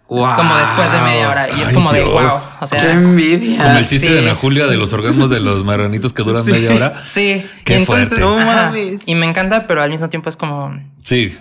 [0.06, 0.36] Guau.
[0.36, 1.48] como después de media hora.
[1.50, 2.12] Y es Ay, como de Dios.
[2.12, 2.30] wow.
[2.60, 3.64] O sea, Qué envidia.
[3.64, 4.12] Como el chiste sí.
[4.12, 7.02] de la Julia de los orgasmos de los marranitos que duran media hora.
[7.02, 7.44] sí.
[7.64, 8.24] Qué y entonces, fuerte.
[8.24, 9.08] No ajá, mames.
[9.08, 10.72] Y me encanta, pero al mismo tiempo es como...
[11.02, 11.36] Sí.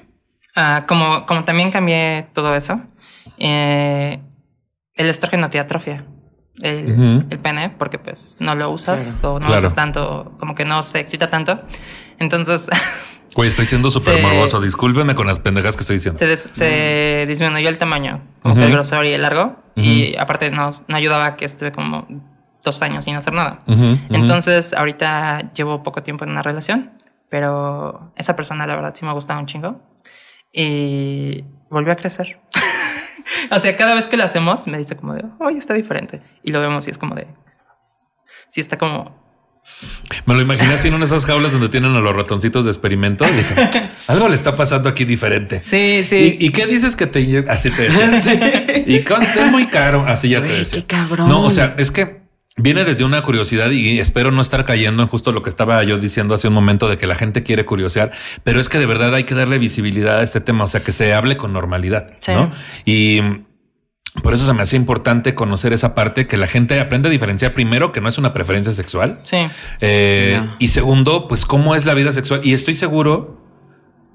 [0.55, 2.81] ah, como, como también cambié todo eso,
[3.37, 4.19] eh,
[4.95, 6.05] el estrógeno te atrofia.
[6.61, 9.59] El, el pene, porque pues no lo usas o no Claro.
[9.59, 11.61] usas tanto, como que no se excita tanto.
[12.17, 12.67] Entonces
[13.35, 14.61] Güey, estoy siendo súper morboso.
[14.61, 16.17] Discúlpeme con las pendejas que estoy diciendo.
[16.17, 18.67] se, des- se disminuyó el tamaño, como que Ujú.
[18.67, 19.57] el grosor y el largo.
[19.75, 22.07] Y aparte no, no ayudaba a que estuve como
[22.63, 23.61] dos años sin hacer nada.
[24.09, 26.91] Entonces ahorita llevo poco tiempo en una relación,
[27.27, 29.81] pero esa persona la verdad sí me gusta un chingo.
[30.53, 32.39] Y volvió a crecer.
[33.51, 36.21] o sea, cada vez que lo hacemos me dice como de, oye, está diferente.
[36.43, 37.27] Y lo vemos y es como de,
[38.49, 39.23] sí está como...
[40.27, 42.71] Me lo imaginé así en una de esas jaulas donde tienen a los ratoncitos de
[42.71, 43.25] experimento.
[43.25, 45.59] Dije, algo le está pasando aquí diferente.
[45.59, 46.37] Sí, sí.
[46.39, 48.65] ¿Y, y qué dices que te Así te decía.
[48.85, 50.03] Y cuánto es muy caro.
[50.05, 50.81] Así ya te decía.
[50.81, 51.27] qué cabrón.
[51.27, 52.24] No, o sea, es que
[52.57, 55.97] viene desde una curiosidad y espero no estar cayendo en justo lo que estaba yo
[55.99, 58.11] diciendo hace un momento de que la gente quiere curiosear,
[58.43, 60.91] pero es que de verdad hay que darle visibilidad a este tema, o sea, que
[60.91, 62.31] se hable con normalidad, Sí.
[62.31, 62.51] ¿no?
[62.85, 63.19] Y
[64.23, 67.53] por eso se me hace importante conocer esa parte que la gente aprende a diferenciar
[67.53, 69.19] primero que no es una preferencia sexual.
[69.23, 69.37] Sí.
[69.81, 70.55] Eh, Sí, no.
[70.59, 72.39] Y segundo, pues cómo es la vida sexual.
[72.43, 73.44] Y estoy seguro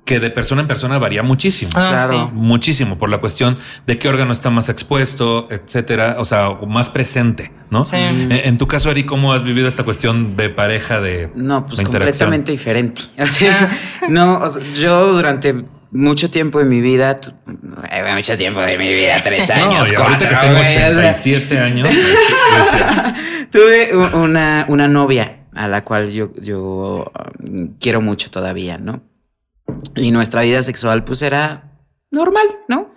[0.05, 1.71] que de persona en persona varía muchísimo.
[1.75, 2.27] Ah, Claro.
[2.29, 2.35] sí.
[2.35, 7.53] Muchísimo por la cuestión de qué órgano está más expuesto, etcétera, o sea, más presente,
[7.71, 7.85] ¿no?
[7.85, 7.97] Sí.
[7.97, 11.79] Eh, En tu caso, Ari, ¿cómo has vivido esta cuestión de pareja de No, pues
[11.79, 13.03] de completamente diferente.
[14.09, 17.17] No, o sea, yo durante mucho tiempo de mi vida,
[17.91, 20.71] eh, mucho tiempo de mi vida, tres No, años, y ahorita que tengo güey, o
[20.71, 21.89] sea, 87 años,
[22.53, 23.17] pues, decía,
[23.51, 27.11] Tuve una, una novia a la cual yo, yo
[27.49, 29.03] um, quiero mucho todavía, ¿no?
[29.97, 31.71] Y nuestra vida sexual pues era
[32.11, 32.95] normal, ¿no?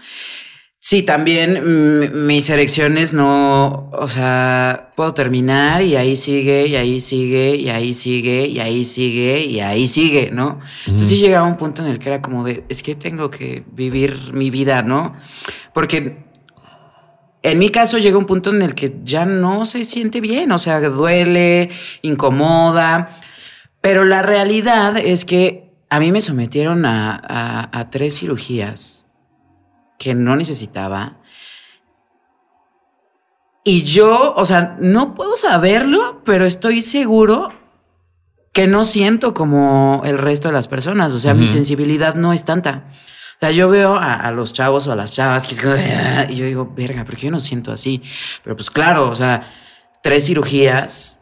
[0.86, 7.00] Sí, también mm, mis erecciones no, o sea, puedo terminar y ahí sigue, y ahí
[7.00, 10.60] sigue, y ahí sigue, y ahí sigue, y ahí sigue, ¿no?
[10.86, 13.64] Entonces sí llegaba un punto en el que era como de, es que tengo que
[13.72, 15.16] vivir mi vida, ¿no?
[15.74, 16.26] Porque
[17.44, 20.58] en mi caso llega un punto en el que ya no se siente bien, o
[20.60, 21.70] sea, duele,
[22.02, 23.22] incomoda,
[23.80, 29.08] pero la realidad es que a mí me sometieron a, a- a tres cirugías
[30.00, 31.18] que no necesitaba.
[33.64, 37.54] Y yo, o sea, no puedo saberlo, pero estoy seguro
[38.52, 41.14] que no siento como el resto de las personas.
[41.14, 42.84] O sea, mi sensibilidad no es tanta.
[43.38, 46.36] O sea, yo veo a, a los chavos o a las chavas que "Ah", y
[46.36, 48.02] yo digo, verga, porque yo no siento así.
[48.44, 49.50] Pero pues claro, o sea,
[50.04, 51.22] tres cirugías.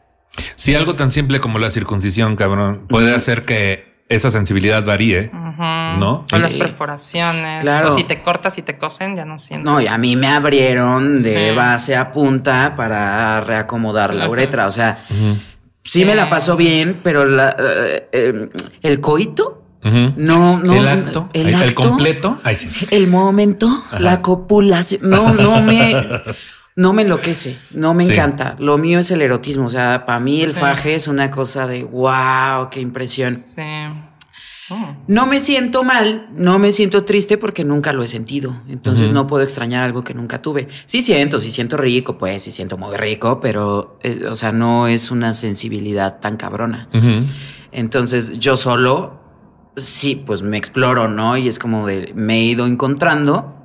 [0.56, 5.32] Si algo tan simple como la circuncisión, cabrón, puede hacer que esa sensibilidad varíe.
[5.34, 6.26] ¿No?
[6.32, 7.62] O las perforaciones.
[7.62, 7.90] Claro.
[7.90, 9.70] O si te cortas y te cosen, ya no siento.
[9.70, 11.56] No, y a mí me abrieron de Sí.
[11.56, 14.68] base a punta para reacomodar la uretra.
[14.68, 16.06] O sea, sí, Sí.
[16.06, 18.50] me la pasó bien, pero la, eh, eh,
[18.82, 20.74] el coito, no, no.
[20.76, 22.40] el acto, el, el, el acto, completo.
[22.44, 22.70] Ay, sí.
[22.92, 23.68] el momento,
[24.00, 25.02] la copulación.
[25.10, 25.94] No, no me.
[26.76, 28.14] No me enloquece, no me Sí.
[28.14, 28.56] encanta.
[28.60, 29.66] Lo mío es el erotismo.
[29.66, 30.60] O sea, para mí el Sí.
[30.60, 33.36] faje es una cosa de wow, qué impresión.
[33.36, 33.62] Sí.
[34.70, 34.86] Mm.
[35.08, 38.62] No me siento mal, no me siento triste porque nunca lo he sentido.
[38.70, 40.70] Entonces no puedo extrañar algo que nunca tuve.
[40.86, 44.88] Sí siento, sí siento rico, pues sí siento muy rico, pero, eh, o sea, no
[44.88, 46.88] es una sensibilidad tan cabrona.
[47.74, 49.20] Entonces yo solo,
[49.76, 51.36] sí, pues me exploro, ¿no?
[51.36, 53.58] Y es como de, me he ido encontrando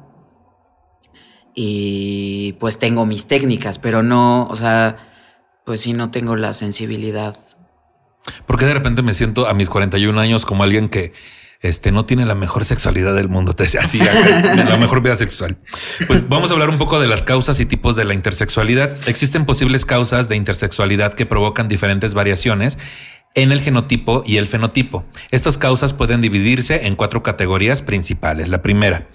[1.59, 4.99] y pues tengo mis técnicas, pero no, o sea,
[5.65, 7.35] pues sí, no tengo la sensibilidad.
[8.47, 11.15] Porque de repente me siento a mis 41 años como alguien que
[11.63, 13.53] este, no tiene la mejor sexualidad del mundo.
[13.57, 14.13] Te decía
[14.69, 15.57] la mejor vida sexual.
[16.07, 19.09] Pues vamos a hablar un poco de las causas y tipos de la intersexualidad.
[19.09, 22.77] Existen posibles causas de intersexualidad que provocan diferentes variaciones
[23.35, 25.07] en el genotipo y el fenotipo.
[25.31, 28.49] Estas causas pueden dividirse en cuatro categorías principales.
[28.49, 29.09] La primera,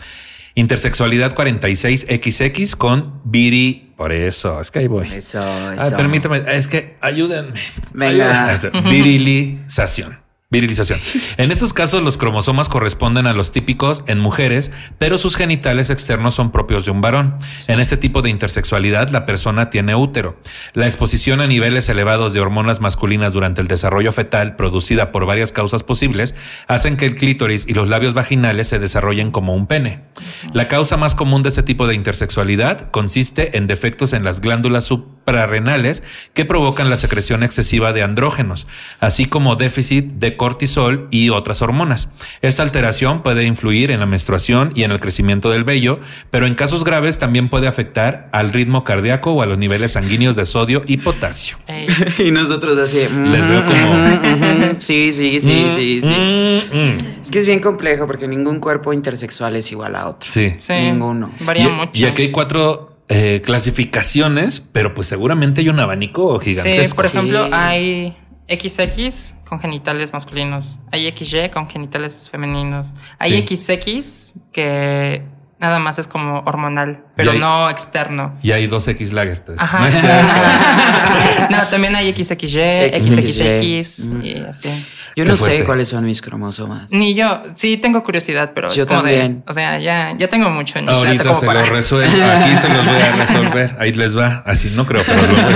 [0.56, 3.94] intersexualidad 46XX con viri.
[3.98, 5.08] Por eso, es que ahí voy.
[5.14, 5.96] Eso, Ah, eso.
[5.98, 7.54] permítame, es que ayúdenme.
[7.94, 8.50] Venga.
[8.50, 8.90] Ayúdenme.
[8.90, 10.21] Virilización.
[10.52, 11.00] Virilización.
[11.38, 16.36] En estos casos, los cromosomas corresponden a los típicos en mujeres, pero sus genitales externos
[16.36, 17.38] son propios de un varón.
[17.68, 20.38] En este tipo de intersexualidad, la persona tiene útero.
[20.74, 25.54] La exposición a niveles elevados de hormonas masculinas durante el desarrollo fetal, producida por varias
[25.54, 26.36] causas posibles,
[26.68, 30.02] hacen que el clítoris y los labios vaginales se desarrollen como un pene.
[30.52, 34.84] La causa más común de este tipo de intersexualidad consiste en defectos en las glándulas
[35.26, 36.02] suprarrenales
[36.34, 38.68] que provocan la secreción excesiva de andrógenos,
[39.00, 42.10] así como déficit de cortisol y otras hormonas.
[42.42, 46.00] Esta alteración puede influir en la menstruación y en el crecimiento del vello,
[46.32, 50.36] pero en casos graves también puede afectar al ritmo cardíaco o a los niveles sanguíneos
[50.36, 51.58] de sodio y potasio.
[52.20, 52.98] Y nosotros así.
[53.26, 56.08] Les veo como- "Mm, mm, Sí, sí, sí, sí, sí.
[56.08, 57.22] Mm, mm.
[57.22, 60.30] Es que es bien complejo porque ningún cuerpo intersexual es igual a otro.
[60.30, 60.54] Sí.
[60.58, 60.74] Sí.
[60.74, 61.32] Ninguno.
[61.42, 61.92] Varía Y, mucho.
[61.94, 66.88] y aquí hay cuatro eh, clasificaciones, pero pues seguramente hay un abanico gigantesco.
[66.88, 67.52] Sí, por ejemplo, Sí.
[67.54, 68.18] hay
[68.50, 73.58] XX con genitales masculinos, hay XY con genitales femeninos, hay Sí.
[73.58, 75.24] XX que
[75.62, 78.36] nada más es como hormonal, pero hay- no externo.
[78.42, 79.56] Y hay dos X Lagertes.
[79.60, 79.80] Ajá.
[79.80, 80.28] No es cierto.
[81.52, 83.74] no, también hay XXY, XXY.
[83.84, 84.86] XXX y así.
[85.16, 85.58] Yo Qué no fuerte.
[85.60, 86.92] sé cuáles son mis cromosomas.
[86.92, 89.44] Ni yo, sí tengo curiosidad, pero Yo es como también.
[89.46, 92.12] de, o sea, ya, ya tengo mucho en Ahorita como se para- los resuelvo.
[92.40, 93.76] Aquí se los voy a resolver.
[93.80, 94.42] Ahí les va.
[94.46, 95.54] Así no creo, pero los voy.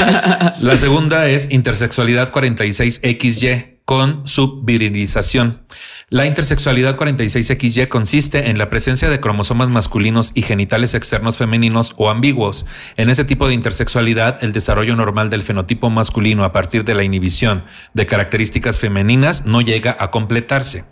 [0.62, 5.62] La segunda es intersexualidad 46XY con subvirilización.
[6.10, 12.10] La intersexualidad 46XY consiste en la presencia de cromosomas masculinos y genitales externos femeninos o
[12.10, 12.66] ambiguos.
[12.98, 17.04] En este tipo de intersexualidad, el desarrollo normal del fenotipo masculino a partir de la
[17.04, 20.86] inhibición de características femeninas no llega a completarse.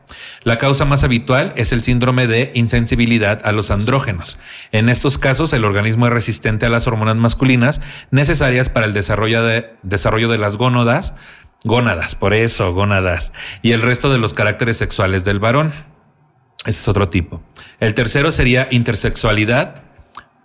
[0.43, 4.37] La causa más habitual es el síndrome de insensibilidad a los andrógenos.
[4.71, 9.43] En estos casos, el organismo es resistente a las hormonas masculinas necesarias para el desarrollo
[9.43, 11.15] de, desarrollo de las gónadas,
[11.63, 15.73] gónadas, por eso, gónadas, y el resto de los caracteres sexuales del varón.
[16.65, 17.41] Ese es otro tipo.
[17.79, 19.83] El tercero sería intersexualidad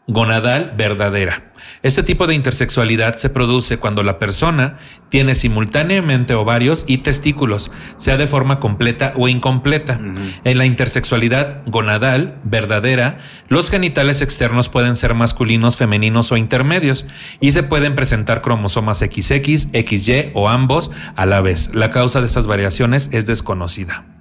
[0.07, 1.48] gonadal verdadera.
[1.83, 8.17] Este tipo de intersexualidad se produce cuando la persona tiene simultáneamente ovarios y testículos, sea
[8.17, 10.01] de forma completa o incompleta.
[10.45, 17.07] En la intersexualidad gonadal verdadera, los genitales externos pueden ser masculinos, femeninos o intermedios
[17.41, 21.71] y se pueden presentar cromosomas XX, XY o ambos a la vez.
[21.75, 24.18] La causa de estas variaciones es desconocida.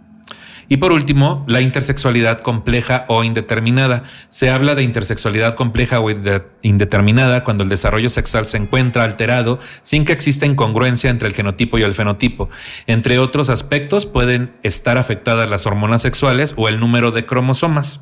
[0.69, 4.03] Y por último, la intersexualidad compleja o indeterminada.
[4.30, 6.10] Se habla de intersexualidad compleja o
[6.62, 11.77] indeterminada cuando el desarrollo sexual se encuentra alterado sin que exista incongruencia entre el genotipo
[11.77, 12.49] y el fenotipo.
[12.86, 18.01] Entre otros aspectos pueden estar afectadas las hormonas sexuales o el número de cromosomas.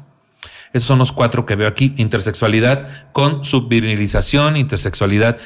[0.73, 1.93] Esos son los cuatro que veo aquí.
[1.95, 5.38] Intersexualidad con subvirilización, intersexualidad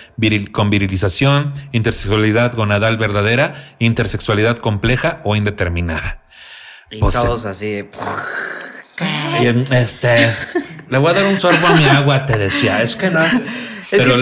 [0.52, 6.24] con virilización, intersexualidad gonadal verdadera, intersexualidad compleja o indeterminada.
[6.92, 7.86] Y todos así.
[9.72, 10.34] este,
[10.90, 12.82] le voy a dar un sorbo a mi agua, te decía.
[12.82, 13.22] Es que no.
[13.92, 14.14] Pero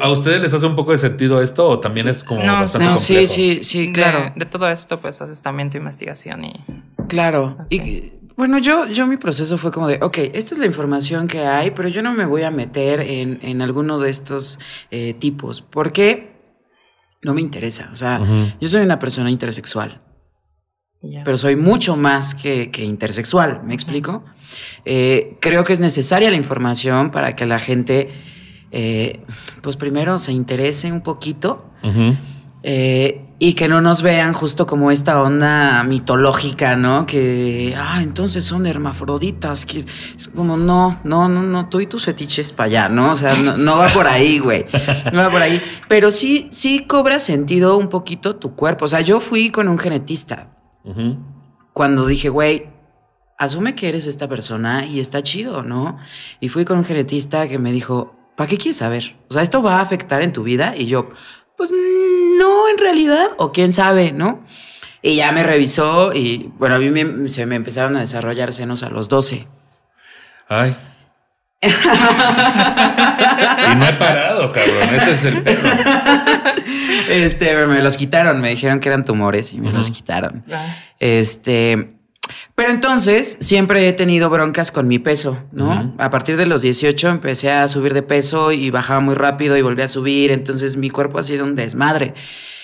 [0.00, 2.98] a ustedes les hace un poco de sentido esto o también es como bastante no,
[2.98, 4.32] Sí, sí, sí, claro.
[4.34, 6.64] De, todo esto, pues haces también tu investigación y.
[7.08, 7.58] Claro.
[7.68, 11.40] Y bueno, yo, yo mi proceso fue como de, ok, esta es la información que
[11.40, 14.58] hay, pero yo no me voy a meter en, en alguno de estos
[14.90, 16.30] eh, tipos, porque
[17.20, 17.90] no me interesa.
[17.92, 18.22] O sea,
[18.58, 20.00] yo soy una persona intersexual.
[21.02, 24.22] Pero soy mucho más que, que intersexual, ¿me explico?
[24.84, 28.10] Eh, creo que es necesaria la información para que la gente,
[28.70, 29.20] eh,
[29.62, 31.70] pues primero se interese un poquito
[32.62, 37.06] eh, y que no nos vean justo como esta onda mitológica, ¿no?
[37.06, 39.64] Que, ah, entonces son hermafroditas.
[39.64, 43.12] Que es como, no, no, no, no, tú y tus fetiches para allá, ¿no?
[43.12, 44.66] O sea, no, va por ahí, güey.
[45.14, 45.62] No va por ahí.
[45.88, 48.84] Pero sí, sí cobra sentido un poquito tu cuerpo.
[48.84, 50.59] O sea, yo fui con un genetista.
[51.72, 52.68] Cuando dije, güey,
[53.38, 55.98] asume que eres esta persona y está chido, ¿no?
[56.40, 59.16] Y fui con un genetista que me dijo, ¿para qué quieres saber?
[59.28, 60.74] O sea, ¿esto va a afectar en tu vida?
[60.76, 61.10] Y yo,
[61.56, 64.44] pues no, en realidad, o quién sabe, ¿no?
[65.02, 68.90] Y ya me revisó y bueno, a mí se me empezaron a desarrollar senos a
[68.90, 69.46] los 12.
[70.48, 70.76] Ay.
[71.62, 71.68] y
[73.76, 74.94] no he parado, cabrón.
[74.94, 75.68] Ese es el perro.
[77.10, 78.40] Este, me los quitaron.
[78.40, 80.44] Me dijeron que eran tumores y me los quitaron.
[80.98, 81.96] Este,
[82.54, 85.94] pero entonces siempre he tenido broncas con mi peso, ¿no?
[85.98, 89.62] A partir de los 18 empecé a subir de peso y bajaba muy rápido y
[89.62, 92.14] volví a subir, entonces mi cuerpo ha sido un desmadre.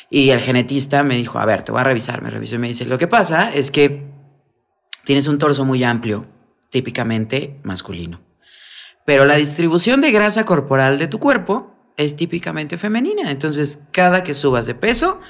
[0.09, 2.68] Y el genetista me dijo, a ver, te voy a revisar, me revisó y me
[2.68, 4.06] dice, lo que pasa es que
[5.04, 6.26] tienes un torso muy amplio,
[6.70, 8.20] típicamente masculino.
[9.04, 13.30] Pero la distribución de grasa corporal de tu cuerpo es típicamente femenina.
[13.30, 15.20] Entonces, cada que subas de peso,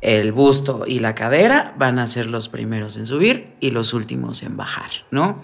[0.00, 4.42] el busto y la cadera van a ser los primeros en subir y los últimos
[4.42, 5.42] en bajar, ¿no?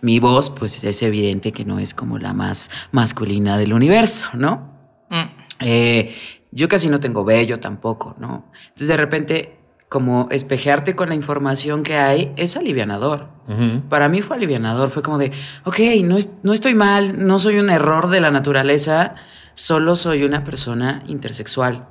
[0.00, 4.72] Mi voz, pues es evidente que no es como la más masculina del universo, ¿no?
[5.10, 5.24] Mm.
[5.60, 6.14] Eh,
[6.52, 8.50] yo casi no tengo vello tampoco, ¿no?
[8.68, 9.55] Entonces de repente,
[9.88, 13.28] como espejearte con la información que hay es alivianador.
[13.88, 15.30] Para mí fue alivianador, fue como de,
[15.64, 19.14] ok, no, no estoy mal, no soy un error de la naturaleza,
[19.54, 21.86] solo soy una persona intersexual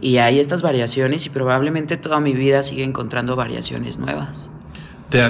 [0.00, 4.50] y hay estas variaciones y probablemente toda mi vida sigue encontrando variaciones nuevas.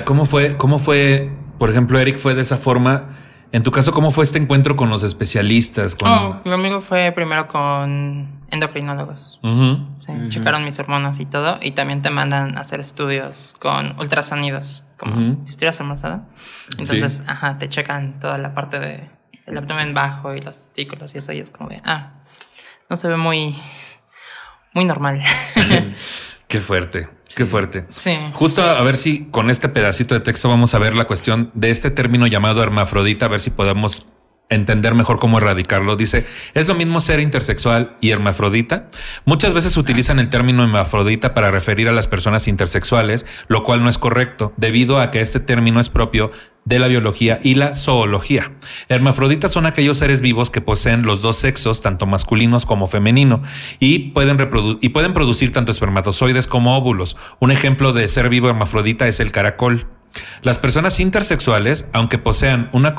[0.05, 3.17] ¿cómo fue, cómo fue, por ejemplo, Eric fue de esa forma?
[3.53, 5.95] En tu caso, ¿cómo fue este encuentro con los especialistas?
[5.95, 6.09] Con...
[6.09, 9.39] Oh, lo mío fue primero con endocrinólogos.
[10.31, 11.59] checaron mis hormonas y todo.
[11.61, 16.27] Y también te mandan a hacer estudios con ultrasonidos, como si estuvieras embarazada.
[16.79, 21.33] Entonces, ajá, te checan toda la parte del abdomen bajo y los testículos y eso.
[21.33, 22.15] Y es como de, ah,
[22.89, 23.57] no se ve muy
[24.73, 25.21] muy normal.
[26.53, 27.87] Qué fuerte, qué fuerte.
[27.89, 28.15] Sí.
[28.35, 31.71] Justo a ver si con este pedacito de texto vamos a ver la cuestión de
[31.71, 34.07] este término llamado hermafrodita, a ver si podemos
[34.49, 35.97] entender mejor cómo erradicarlo.
[35.97, 38.91] Dice, es lo mismo ser intersexual y hermafrodita.
[39.25, 43.89] Muchas veces utilizan el término hermafrodita para referir a las personas intersexuales, lo cual no
[43.89, 46.31] es correcto, debido a que este término es propio
[46.65, 48.53] de la biología y la zoología.
[48.89, 53.43] Hermafroditas son aquellos seres vivos que poseen los dos sexos, tanto masculinos como femenino,
[53.81, 54.39] y pueden,
[54.81, 57.17] y pueden producir tanto espermatozoides como óvulos.
[57.41, 59.87] Un ejemplo de ser vivo hermafrodita es el caracol.
[60.43, 62.95] Las personas intersexuales, aunque posean una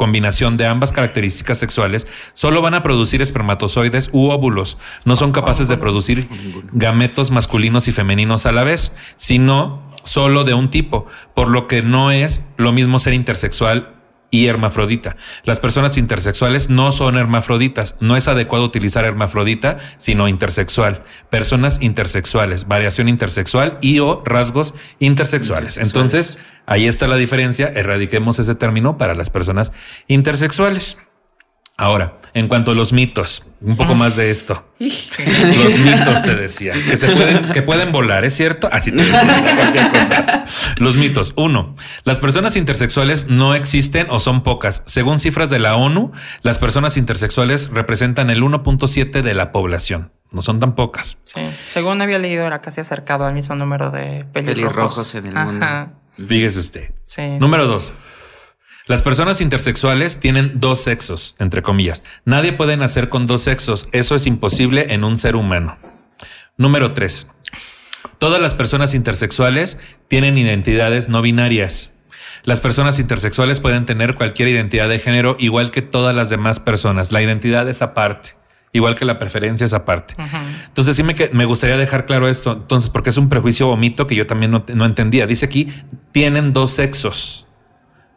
[0.00, 4.78] combinación de ambas características sexuales, solo van a producir espermatozoides u óvulos.
[5.04, 6.26] No son capaces de producir
[6.72, 11.82] gametos masculinos y femeninos a la vez, sino solo de un tipo, por lo que
[11.82, 13.99] no es lo mismo ser intersexual
[14.30, 15.16] y hermafrodita.
[15.44, 17.96] Las personas intersexuales no son hermafroditas.
[18.00, 21.04] No es adecuado utilizar hermafrodita, sino intersexual.
[21.30, 25.76] Personas intersexuales, variación intersexual y o rasgos intersexuales.
[25.76, 27.68] Entonces, ahí está la diferencia.
[27.68, 29.72] Erradiquemos ese término para las personas
[30.06, 30.98] intersexuales.
[31.80, 34.66] Ahora, en cuanto a los mitos, un poco más de esto.
[34.78, 38.68] Los mitos te decía que se pueden, que pueden volar, ¿es cierto?
[38.70, 40.44] Así te decía cualquier cosa.
[40.76, 41.32] Los mitos.
[41.36, 41.74] Uno,
[42.04, 44.82] las personas intersexuales no existen o son pocas.
[44.84, 46.12] Según cifras de la ONU,
[46.42, 50.12] las personas intersexuales representan el 1.7 de la población.
[50.32, 51.16] No son tan pocas.
[51.24, 51.40] Sí.
[51.70, 55.66] Según había leído, era casi acercado al mismo número de pelirrojos, Pelirrojos en el mundo.
[56.28, 56.90] Fíjese usted.
[57.06, 57.22] Sí.
[57.40, 57.94] Número dos.
[58.86, 62.02] Las personas intersexuales tienen dos sexos, entre comillas.
[62.24, 63.88] Nadie puede nacer con dos sexos.
[63.92, 65.76] Eso es imposible en un ser humano.
[66.56, 67.28] Número tres.
[68.18, 69.78] Todas las personas intersexuales
[70.08, 71.94] tienen identidades no binarias.
[72.44, 77.12] Las personas intersexuales pueden tener cualquier identidad de género igual que todas las demás personas.
[77.12, 78.34] La identidad es aparte,
[78.72, 80.14] igual que la preferencia es aparte.
[80.66, 84.06] Entonces sí me, me gustaría dejar claro esto, entonces porque es un prejuicio o mito
[84.06, 85.26] que yo también no, no entendía.
[85.26, 85.72] Dice aquí,
[86.12, 87.46] tienen dos sexos.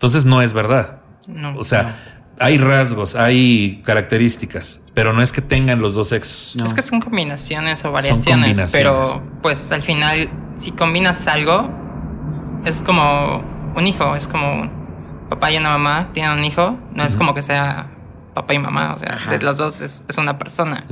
[0.03, 0.97] Entonces no es verdad.
[1.29, 1.55] No.
[1.57, 1.95] O sea,
[2.37, 6.57] hay rasgos, hay características, pero no es que tengan los dos sexos.
[6.59, 6.65] No.
[6.65, 8.71] Es que son combinaciones o variaciones, combinaciones.
[8.73, 11.69] pero pues al final, si combinas algo,
[12.65, 13.41] es como
[13.77, 14.71] un hijo, es como un
[15.29, 17.89] papá y una mamá tienen un hijo, no es como que sea
[18.33, 19.31] papá y mamá, o sea, Ajá.
[19.31, 20.83] de los dos es, es una persona.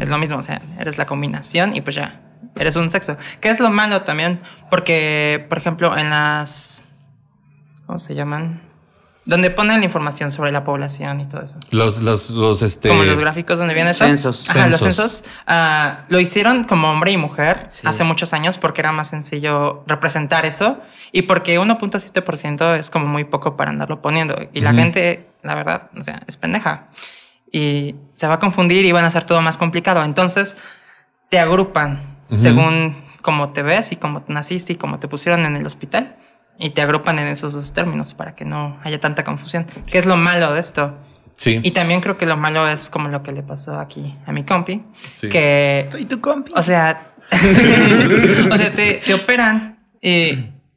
[0.00, 2.20] Es lo mismo, o sea, eres la combinación y pues ya,
[2.56, 3.16] eres un sexo.
[3.40, 4.40] Que es lo malo también,
[4.70, 6.82] porque, por ejemplo, en las...
[7.90, 8.62] ¿Cómo se llaman?
[9.24, 11.58] Donde ponen la información sobre la población y todo eso.
[11.72, 12.88] Los, los, los, este.
[12.88, 14.04] Como los gráficos donde viene eso.
[14.04, 14.48] Censos.
[14.48, 15.24] Ajá, los Censos.
[15.48, 17.84] ah, lo hicieron como hombre y mujer Sí.
[17.88, 20.78] hace muchos años porque era más sencillo representar eso
[21.10, 24.36] y porque 1.7% es como muy poco para andarlo poniendo.
[24.52, 26.90] Y la gente, la verdad, o sea, es pendeja.
[27.50, 30.04] Y se va a confundir y van a hacer todo más complicado.
[30.04, 30.56] Entonces,
[31.28, 35.66] te agrupan según cómo te ves y cómo naciste y cómo te pusieron en el
[35.66, 36.16] hospital.
[36.62, 39.64] Y te agrupan en esos dos términos para que no haya tanta confusión.
[39.86, 40.94] ¿Qué es lo malo de esto?
[41.32, 41.58] Sí.
[41.62, 44.44] Y también creo que lo malo es como lo que le pasó aquí a mi
[44.44, 44.84] compi,
[45.14, 45.30] Sí.
[45.30, 46.52] que, Soy tu compi.
[46.54, 47.12] o sea,
[48.52, 50.32] o sea, te, te operan y,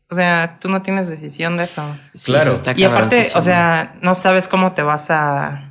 [0.09, 1.83] o sea, tú no tienes decisión de eso.
[2.13, 2.45] Sí, claro.
[2.45, 5.69] eso está Y aparte, o sea, no sabes cómo te vas a,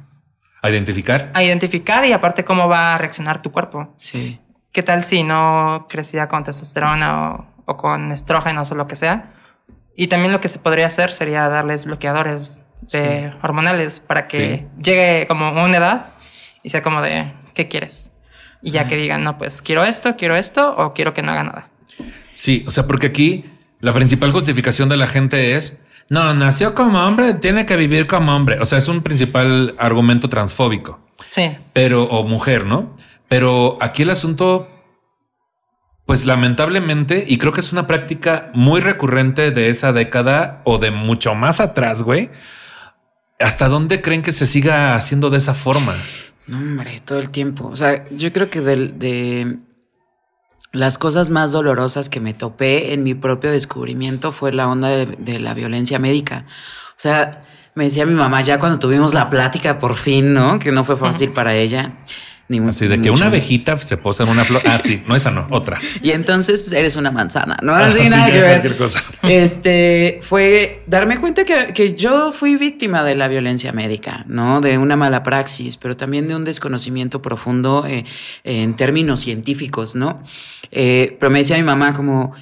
[0.61, 1.31] A identificar.
[1.33, 3.95] a identificar y aparte cómo va a reaccionar tu cuerpo.
[3.97, 4.41] Sí.
[4.73, 9.33] ¿Qué tal si no crecía con testosterona o, o con estrógenos o lo que sea?
[9.97, 12.63] Y también lo que se podría hacer sería darles bloqueadores
[12.93, 16.07] de hormonales para que llegue como una edad
[16.63, 18.11] y sea como de, ¿qué quieres?
[18.63, 21.45] Y ya que digan, no, pues quiero esto, quiero esto o quiero que no haga
[21.45, 21.69] nada.
[22.33, 23.45] Sí, o sea, porque aquí
[23.81, 25.79] la principal justificación de la gente es,
[26.09, 28.61] no, nació como hombre, tiene que vivir como hombre.
[28.61, 32.97] O sea, es un principal argumento transfóbico, Sí, pero, o mujer, ¿no?
[33.29, 34.69] Pero aquí el asunto,
[36.07, 40.91] pues lamentablemente, y creo que es una práctica muy recurrente de esa década o de
[40.91, 42.31] mucho más atrás, güey.
[43.39, 45.95] ¿Hasta dónde creen que se siga haciendo de esa forma?
[46.47, 47.69] No, hombre, todo el tiempo.
[47.69, 49.59] O sea, yo creo que de,
[50.73, 55.07] las cosas más dolorosas que me topé en mi propio descubrimiento fue la onda de,
[55.07, 56.47] de la violencia médica.
[56.91, 57.43] O sea,
[57.75, 60.59] me decía mi mamá ya cuando tuvimos la plática por fin, ¿no?
[60.59, 61.99] Que no fue fácil para ella.
[62.49, 63.23] Ni Así de que mucho.
[63.23, 64.61] una abejita se posa en una flor.
[64.67, 65.79] Ah, sí, no esa no, otra.
[66.03, 67.73] Y entonces eres una manzana, ¿no?
[67.75, 68.51] Ah, Así sí, nada que ver.
[68.61, 69.03] cualquier cosa.
[69.23, 74.61] Este fue darme cuenta que, que yo fui víctima de la violencia médica, ¿no?
[74.61, 78.05] De una mala praxis, pero también de un desconocimiento profundo eh,
[78.45, 80.23] en términos científicos, ¿no?
[80.71, 82.35] Eh, pero me decía mi mamá como,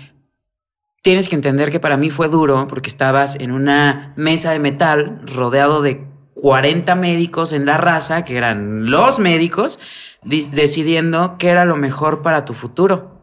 [1.03, 5.20] tienes que entender que para mí fue duro porque estabas en una mesa de metal
[5.26, 9.78] rodeado de 40 médicos en la raza, que eran los médicos,
[10.22, 13.20] di- decidiendo qué era lo mejor para tu futuro.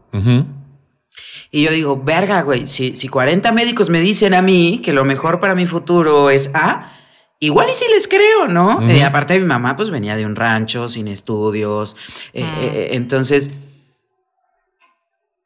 [1.50, 5.04] Y yo digo, verga, güey, si, si 40 médicos me dicen a mí que lo
[5.04, 6.92] mejor para mi futuro es A,
[7.40, 8.86] igual y si les creo, ¿no?
[8.88, 11.96] Eh, aparte mi mamá pues venía de un rancho sin estudios.
[12.34, 12.46] eh, Mm.
[12.60, 13.50] eh, entonces,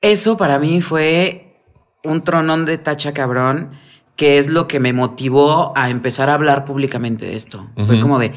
[0.01, 1.61] eso para mí fue
[2.05, 3.73] un tronón de tacha cabrón,
[4.17, 7.69] que es lo que me motivó a empezar a hablar públicamente de esto.
[7.87, 8.33] Fue como de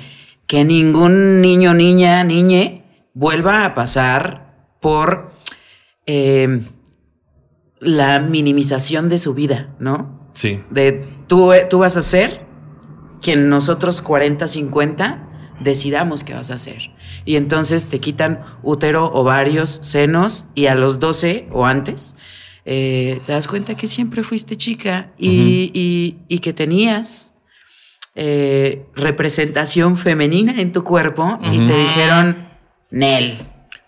[0.47, 5.31] que ningún niño, niña, niñe vuelva a pasar por
[6.05, 6.65] eh,
[7.79, 10.29] la minimización de su vida, ¿no?
[10.33, 10.61] Sí.
[10.69, 12.45] De tú, tú vas a ser
[13.21, 16.91] quien nosotros 40, 50 decidamos que vas a ser.
[17.25, 22.15] Y entonces te quitan útero, ovarios, senos y a los 12 o antes
[22.65, 27.39] eh, te das cuenta que siempre fuiste chica y, y- y que tenías
[28.15, 32.47] eh, representación femenina en tu cuerpo y te dijeron,
[32.91, 33.37] Nel.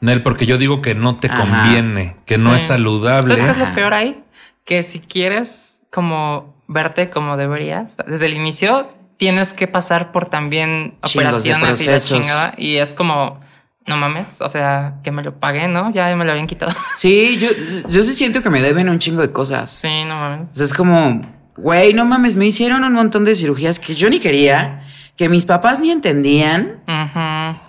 [0.02, 1.40] Nel, porque yo digo que no te Ajá.
[1.42, 3.36] conviene, que no es saludable.
[3.36, 4.22] ¿Sabes qué es lo peor ahí?
[4.66, 10.96] Que si quieres como verte como deberías, desde el inicio tienes que pasar por también
[11.06, 12.54] Chingos de operaciones y chingada.
[12.58, 13.40] Y es como,
[13.88, 15.92] no mames, o sea, que me lo pagué, ¿no?
[15.92, 16.74] Ya me lo habían quitado.
[16.96, 17.48] Sí, yo,
[17.88, 19.72] yo sí siento que me deben un chingo de cosas.
[19.72, 20.52] Sí, no O mames.
[20.54, 21.22] sea, es como,
[21.58, 24.82] güey, no mames, me hicieron un montón de cirugías que yo ni quería,
[25.16, 26.84] que mis papás ni entendían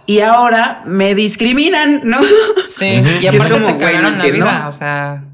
[0.07, 2.19] y ahora me discriminan, ¿no?
[2.67, 4.45] Sí, Y y es aparte como, te güey, cagaron no la entiendo.
[4.47, 4.69] vida.
[4.69, 5.25] O sea,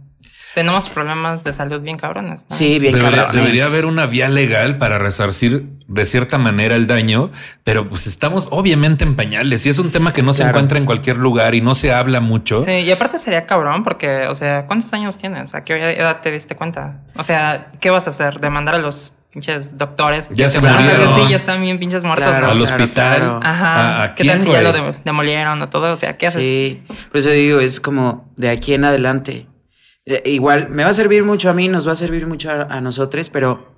[0.54, 2.46] tenemos problemas de salud bien cabrones.
[2.48, 2.54] ¿no?
[2.56, 3.42] Sí, bien Debería, cabrones.
[3.42, 7.30] debería haber una vía legal para resarcir de cierta manera el daño,
[7.62, 10.56] pero pues estamos obviamente en pañales y es un tema que no se Claro.
[10.58, 12.60] encuentra en cualquier lugar y no se habla mucho.
[12.62, 15.54] Sí, y aparte sería cabrón porque, o sea, ¿cuántos años tienes?
[15.54, 17.02] ¿A qué edad te diste cuenta?
[17.16, 18.40] O sea, ¿qué vas a hacer?
[18.40, 20.30] ¿Demandar a los pinches doctores?
[20.30, 21.06] Ya se murieron.
[21.08, 22.28] sí, ya están bien pinches muertos.
[22.28, 22.52] Claro, ¿no?
[22.52, 23.16] Al claro, hospital.
[23.18, 23.40] claro.
[23.42, 23.74] Ajá.
[23.74, 25.92] ¿A- a ¿Qué tal quién, si ya lo dem- demolieron o todo?
[25.92, 26.40] O sea, ¿qué haces?
[26.42, 29.46] Sí, por eso digo, es como de aquí en adelante.
[30.06, 32.62] Eh, igual, me va a servir mucho a mí, nos va a servir mucho a,
[32.70, 33.73] a nosotros, pero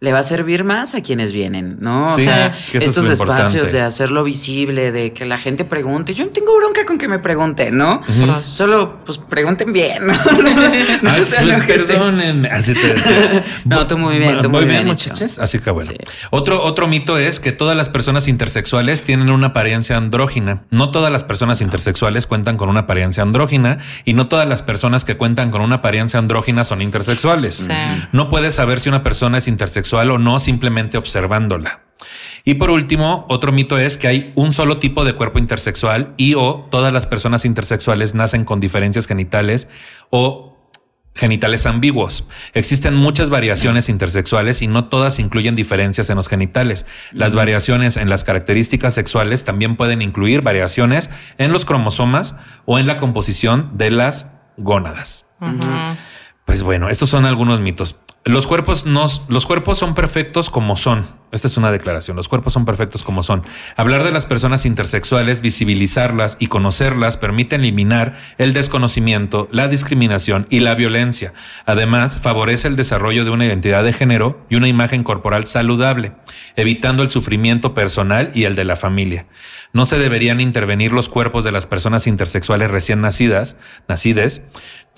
[0.00, 2.06] le va a servir más a quienes vienen, ¿no?
[2.06, 3.76] O sea, es estos espacios importante.
[3.78, 6.14] de hacerlo visible, de que la gente pregunte.
[6.14, 8.02] Yo no tengo bronca con que me pregunten, ¿no?
[8.46, 10.12] Solo, pues pregunten bien, ¿no?
[11.02, 12.48] No Ay, sean pues, perdónenme.
[12.48, 13.44] Así te decía.
[13.64, 15.10] No, tú muy bien, tú muy bien hecho.
[15.10, 15.38] muchachos.
[15.40, 15.90] Así que bueno.
[15.90, 15.96] Sí.
[16.30, 20.62] Otro, otro mito es que todas las personas intersexuales tienen una apariencia andrógina.
[20.70, 25.04] No todas las personas intersexuales cuentan con una apariencia andrógina y no todas las personas
[25.04, 27.56] que cuentan con una apariencia andrógina son intersexuales.
[27.56, 27.72] Sí.
[28.12, 31.82] No puedes saber si una persona es intersexual o no simplemente observándola.
[32.44, 36.34] Y por último, otro mito es que hay un solo tipo de cuerpo intersexual y
[36.34, 39.68] o todas las personas intersexuales nacen con diferencias genitales
[40.10, 40.56] o
[41.14, 42.24] genitales ambiguos.
[42.54, 46.86] Existen muchas variaciones intersexuales y no todas incluyen diferencias en los genitales.
[47.12, 52.86] Las variaciones en las características sexuales también pueden incluir variaciones en los cromosomas o en
[52.86, 55.26] la composición de las gónadas.
[56.44, 57.96] Pues bueno, estos son algunos mitos.
[58.24, 61.06] Los cuerpos, no, los cuerpos son perfectos como son.
[61.30, 62.16] Esta es una declaración.
[62.16, 63.42] Los cuerpos son perfectos como son.
[63.76, 70.60] Hablar de las personas intersexuales, visibilizarlas y conocerlas permite eliminar el desconocimiento, la discriminación y
[70.60, 71.34] la violencia.
[71.66, 76.12] Además, favorece el desarrollo de una identidad de género y una imagen corporal saludable,
[76.56, 79.26] evitando el sufrimiento personal y el de la familia.
[79.74, 83.56] No se deberían intervenir los cuerpos de las personas intersexuales recién nacidas,
[83.86, 84.40] nacides.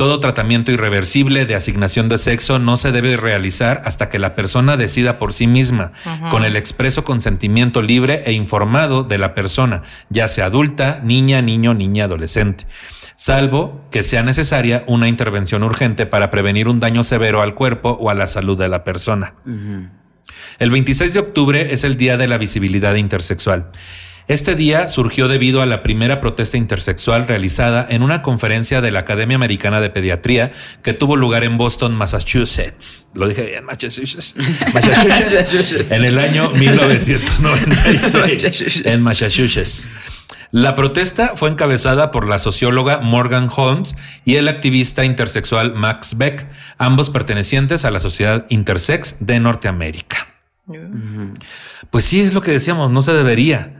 [0.00, 4.78] Todo tratamiento irreversible de asignación de sexo no se debe realizar hasta que la persona
[4.78, 5.92] decida por sí misma,
[6.30, 11.74] con el expreso consentimiento libre e informado de la persona, ya sea adulta, niña, niño,
[11.74, 12.66] niña, adolescente,
[13.14, 18.08] salvo que sea necesaria una intervención urgente para prevenir un daño severo al cuerpo o
[18.08, 19.34] a la salud de la persona.
[20.58, 23.70] El 26 de octubre es el Día de la Visibilidad Intersexual.
[24.28, 29.00] Este día surgió debido a la primera protesta intersexual realizada en una conferencia de la
[29.00, 30.52] Academia Americana de Pediatría
[30.82, 33.08] que tuvo lugar en Boston, Massachusetts.
[33.14, 34.34] Lo dije bien, Massachusetts.
[34.74, 35.90] Massachusetts.
[35.90, 38.82] en el año 1996.
[38.84, 39.88] en Massachusetts.
[40.52, 43.94] La protesta fue encabezada por la socióloga Morgan Holmes
[44.24, 50.26] y el activista intersexual Max Beck, ambos pertenecientes a la Sociedad Intersex de Norteamérica.
[51.90, 53.79] Pues sí, es lo que decíamos, no se debería.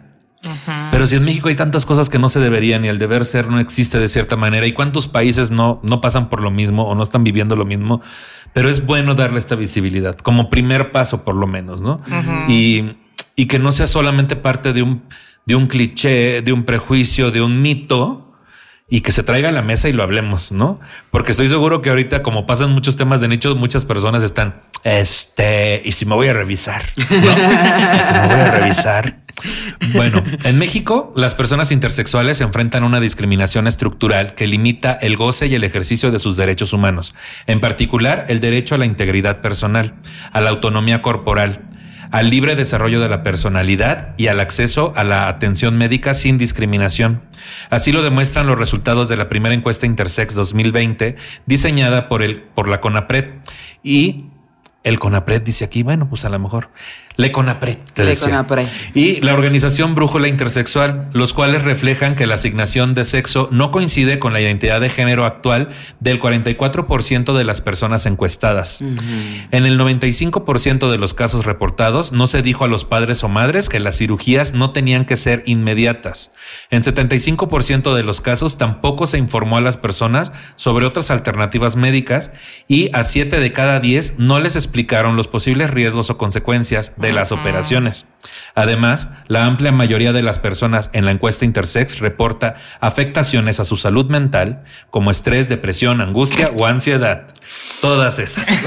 [0.91, 3.49] Pero si en México hay tantas cosas que no se deberían y el deber ser
[3.49, 6.95] no existe de cierta manera y cuántos países no, no pasan por lo mismo o
[6.95, 8.01] no están viviendo lo mismo,
[8.55, 12.01] pero es bueno darle esta visibilidad como primer paso por lo menos, ¿no?
[12.49, 12.97] y,
[13.36, 15.03] y que no sea solamente parte de un,
[15.45, 18.26] de un cliché, de un prejuicio, de un mito,
[18.93, 20.80] y que se traiga a la mesa y lo hablemos, ¿no?
[21.12, 25.83] Porque estoy seguro que ahorita, como pasan muchos temas de nicho, muchas personas están, este,
[25.85, 27.05] y si me voy a revisar, ¿no?
[27.07, 29.20] y si me voy a revisar.
[29.95, 35.16] Bueno, en México, las personas intersexuales se enfrentan a una discriminación estructural que limita el
[35.16, 37.14] goce y el ejercicio de sus derechos humanos,
[37.47, 39.95] en particular el derecho a la integridad personal,
[40.33, 41.62] a la autonomía corporal,
[42.11, 47.22] al libre desarrollo de la personalidad y al acceso a la atención médica sin discriminación.
[47.70, 51.16] Así lo demuestran los resultados de la primera encuesta Intersex 2020
[51.47, 53.26] diseñada por, el, por la CONAPRED
[53.83, 54.26] y
[54.83, 56.70] el CONAPRED dice aquí, bueno, pues a lo mejor
[57.16, 57.76] le CONAPRED.
[57.93, 58.28] te Le decía.
[58.28, 58.66] CONAPRED.
[58.95, 64.18] Y la organización Brújula Intersexual, los cuales reflejan que la asignación de sexo no coincide
[64.18, 65.68] con la identidad de género actual
[66.01, 68.81] del 44% de las personas encuestadas.
[68.81, 73.68] En el 95% de los casos reportados no se dijo a los padres o madres
[73.68, 76.33] que las cirugías no tenían que ser inmediatas.
[76.70, 82.31] En 75% de los casos tampoco se informó a las personas sobre otras alternativas médicas
[82.66, 87.11] y a 7 de cada 10 no les explicaron los posibles riesgos o consecuencias de
[87.12, 88.07] las operaciones.
[88.55, 93.77] Además, la amplia mayoría de las personas en la encuesta Intersex reporta afectaciones a su
[93.77, 97.27] salud mental como estrés, depresión, angustia o ansiedad.
[97.81, 98.47] Todas esas.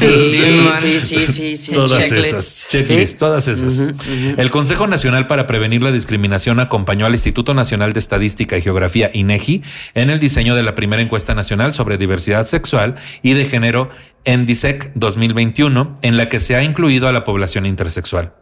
[0.00, 1.72] Sí, sí, sí, sí, sí.
[1.72, 2.28] Todas Checklist.
[2.28, 2.68] esas.
[2.70, 3.18] Checklist, Sí.
[3.18, 3.82] todas esas.
[4.38, 9.10] El Consejo Nacional para Prevenir la Discriminación acompañó al Instituto Nacional de Estadística y Geografía,
[9.12, 9.62] INEGI,
[9.94, 13.90] en el diseño de la primera encuesta nacional sobre diversidad sexual y de género
[14.24, 18.34] en DISEC 2021, en la que se ha incluido a la población intersexual.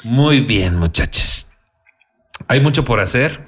[0.03, 1.50] Muy bien, muchachos
[2.47, 3.45] hay mucho por hacer,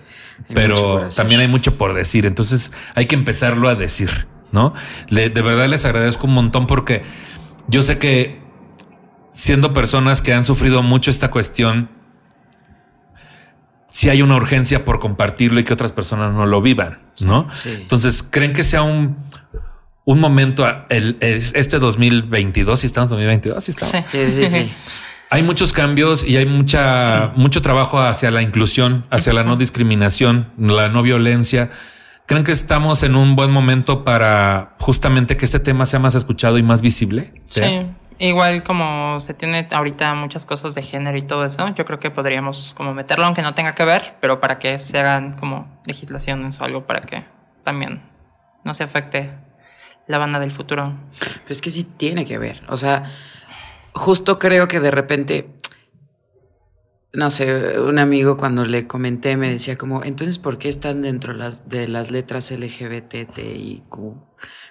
[0.53, 2.25] pero también hay mucho por decir.
[2.25, 4.73] Entonces hay que empezarlo a decir, ¿no?
[5.09, 7.03] de verdad les agradezco un montón porque
[7.67, 8.41] yo sé que
[9.31, 11.89] siendo personas que han sufrido mucho esta cuestión,
[13.89, 17.47] si hay una urgencia por compartirlo y que otras personas no lo vivan, ¿no?
[17.65, 19.17] Entonces, ¿creen que sea un,
[20.05, 24.07] un momento, el, este 2022, si estamos en 2022, si estamos.
[24.07, 24.47] sí, sí.
[24.47, 24.73] sí.
[25.33, 30.51] hay muchos cambios y hay mucha, mucho trabajo hacia la inclusión, hacia la no discriminación,
[30.59, 31.71] la no violencia.
[32.27, 36.59] ¿Creen que estamos en un buen momento para justamente que este tema sea más escuchado
[36.59, 37.33] y más visible?
[37.47, 37.63] Sí.
[38.19, 42.11] Igual como se tiene ahorita muchas cosas de género y todo eso, yo creo que
[42.11, 46.61] podríamos como meterlo aunque no tenga que ver, pero para que se hagan como legislaciones
[46.61, 47.25] o algo para que
[47.63, 48.03] también
[48.63, 49.31] no se afecte
[50.05, 50.93] la banda del futuro.
[51.47, 52.61] Pues que sí tiene que ver.
[52.67, 53.11] O sea,
[53.93, 55.49] justo creo que de repente,
[57.11, 61.33] no sé, un amigo cuando le comenté me decía como, entonces, ¿por qué están dentro
[61.33, 63.95] las, de las letras LGBTIQ?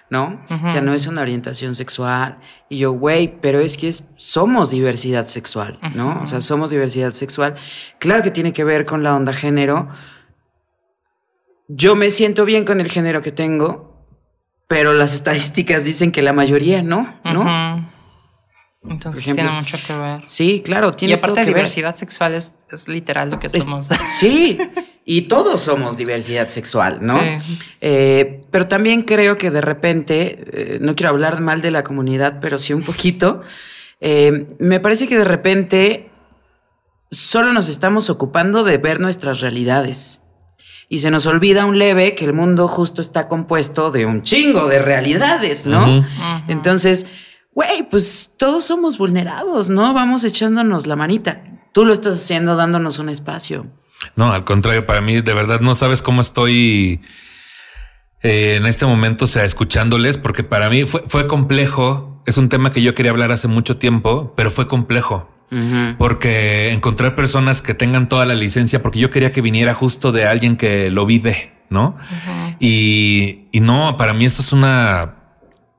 [0.09, 0.45] ¿No?
[0.63, 2.37] O sea, no es una orientación sexual.
[2.69, 6.21] Y yo, güey, pero es que somos diversidad sexual, ¿no?
[6.21, 7.55] O sea, somos diversidad sexual.
[7.97, 9.89] Claro que tiene que ver con la onda género.
[11.67, 14.05] Yo me siento bien con el género que tengo,
[14.67, 17.91] pero las estadísticas dicen que la mayoría no, ¿no?
[18.89, 20.21] Entonces tiene mucho que ver.
[20.25, 22.53] Sí, claro, tiene y aparte todo que diversidad sexual es,
[22.87, 23.87] literal lo que somos.
[24.19, 24.57] sí,
[25.05, 27.19] y todos somos diversidad sexual, ¿no?
[27.79, 32.39] Eh, pero también creo que de repente, eh, no quiero hablar mal de la comunidad,
[32.41, 33.41] pero sí un poquito,
[34.01, 36.09] eh, me parece que de repente
[37.09, 40.19] solo nos estamos ocupando de ver nuestras realidades.
[40.89, 44.67] Y se nos olvida un leve que el mundo justo está compuesto de un chingo
[44.67, 46.05] de realidades, ¿no?
[46.47, 47.07] Entonces
[47.55, 49.93] güey, pues todos somos vulnerados, ¿no?
[49.93, 51.43] Vamos echándonos la manita.
[51.71, 53.67] Tú lo estás haciendo dándonos un espacio.
[54.15, 57.01] No, al contrario, para mí de verdad no sabes cómo estoy
[58.21, 62.21] eh, en este momento, o sea, escuchándoles, porque para mí fue, fue complejo.
[62.25, 65.29] Es un tema que yo quería hablar hace mucho tiempo, pero fue complejo.
[65.99, 70.25] Porque encontrar personas que tengan toda la licencia, porque yo quería que viniera justo de
[70.25, 71.95] alguien que lo vive, ¿no?
[72.59, 75.22] y, y no, para mí esto es una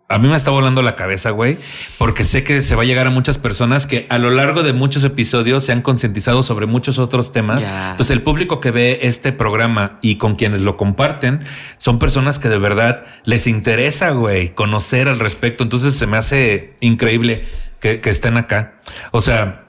[0.08, 1.58] a mí me está volando la cabeza, güey,
[1.98, 4.74] porque sé que se va a llegar a muchas personas que a lo largo de
[4.74, 7.64] muchos episodios se han concientizado sobre muchos otros temas.
[7.64, 11.44] Entonces, el público que ve este programa y con quienes lo comparten
[11.78, 15.64] son personas que de verdad les interesa, güey, conocer al respecto.
[15.64, 17.46] Entonces, se me hace increíble
[17.80, 18.74] que, que estén acá.
[19.10, 19.63] O sea,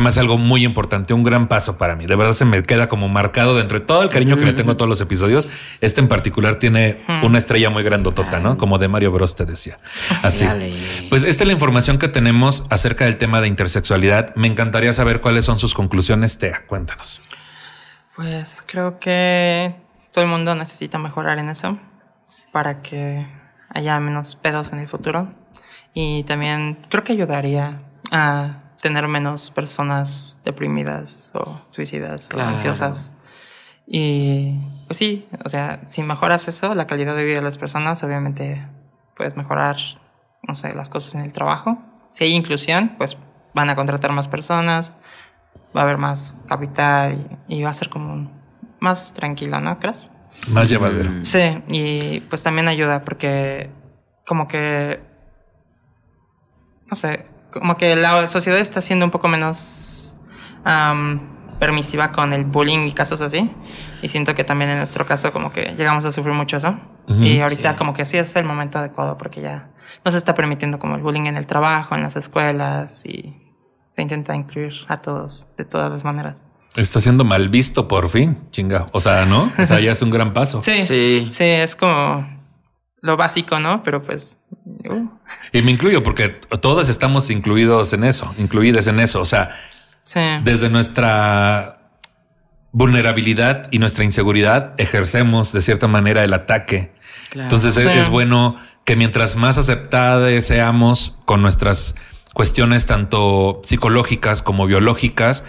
[0.00, 2.06] me hace algo muy importante, un gran paso para mí.
[2.06, 4.72] De verdad se me queda como marcado dentro de todo el cariño que le tengo
[4.72, 5.48] a todos los episodios.
[5.80, 8.58] Este en particular tiene una estrella muy grandotota, ¿no?
[8.58, 9.76] Como de Mario Bros te decía.
[10.22, 10.46] Así.
[11.08, 14.34] Pues esta es la información que tenemos acerca del tema de intersexualidad.
[14.36, 16.38] Me encantaría saber cuáles son sus conclusiones.
[16.38, 17.20] Tea, cuéntanos.
[18.16, 19.74] Pues creo que
[20.12, 21.78] todo el mundo necesita mejorar en eso
[22.52, 23.26] para que
[23.68, 25.32] haya menos pedos en el futuro.
[25.94, 27.80] Y también creo que ayudaría
[28.12, 33.14] a tener menos personas deprimidas o suicidas o ansiosas.
[33.86, 38.02] Y pues sí, o sea, si mejoras eso, la calidad de vida de las personas,
[38.02, 38.66] obviamente
[39.16, 39.76] puedes mejorar,
[40.46, 41.78] no sé, las cosas en el trabajo.
[42.10, 43.16] Si hay inclusión, pues
[43.54, 44.96] van a contratar más personas,
[45.76, 48.30] va a haber más capital y, va a ser como
[48.80, 50.10] más tranquilo, ¿no crees?
[50.48, 51.10] Más llevadero.
[51.22, 53.70] Sí, y pues también ayuda porque
[54.24, 55.00] como que,
[56.86, 60.16] no sé, como que la sociedad está siendo un poco menos
[61.58, 63.50] permisiva con el bullying y casos así.
[64.02, 66.78] Y siento que también en nuestro caso como que llegamos a sufrir mucho eso.
[67.08, 69.70] y ahorita como que sí es el momento adecuado porque ya
[70.04, 73.36] no se está permitiendo como el bullying en el trabajo, en las escuelas y
[73.90, 76.46] se intenta incluir a todos de todas las maneras.
[76.76, 78.86] Está siendo mal visto por fin, chinga.
[78.92, 79.50] O sea, ¿no?
[79.58, 80.60] O sea, ya es un gran paso.
[80.62, 82.26] Sí, sí, sí, es como
[83.02, 83.82] lo básico, ¿no?
[83.82, 84.38] Pero pues...
[84.88, 85.08] Uh.
[85.52, 86.28] Y me incluyo porque
[86.60, 89.20] todos estamos incluidos en eso, incluidas en eso.
[89.20, 89.48] O sea,
[90.44, 91.78] desde nuestra
[92.72, 96.92] vulnerabilidad y nuestra inseguridad ejercemos de cierta manera el ataque.
[97.30, 97.46] Claro.
[97.46, 97.86] Entonces Sí.
[97.88, 101.96] es bueno que mientras más aceptadas seamos con nuestras
[102.32, 105.44] cuestiones tanto psicológicas como biológicas,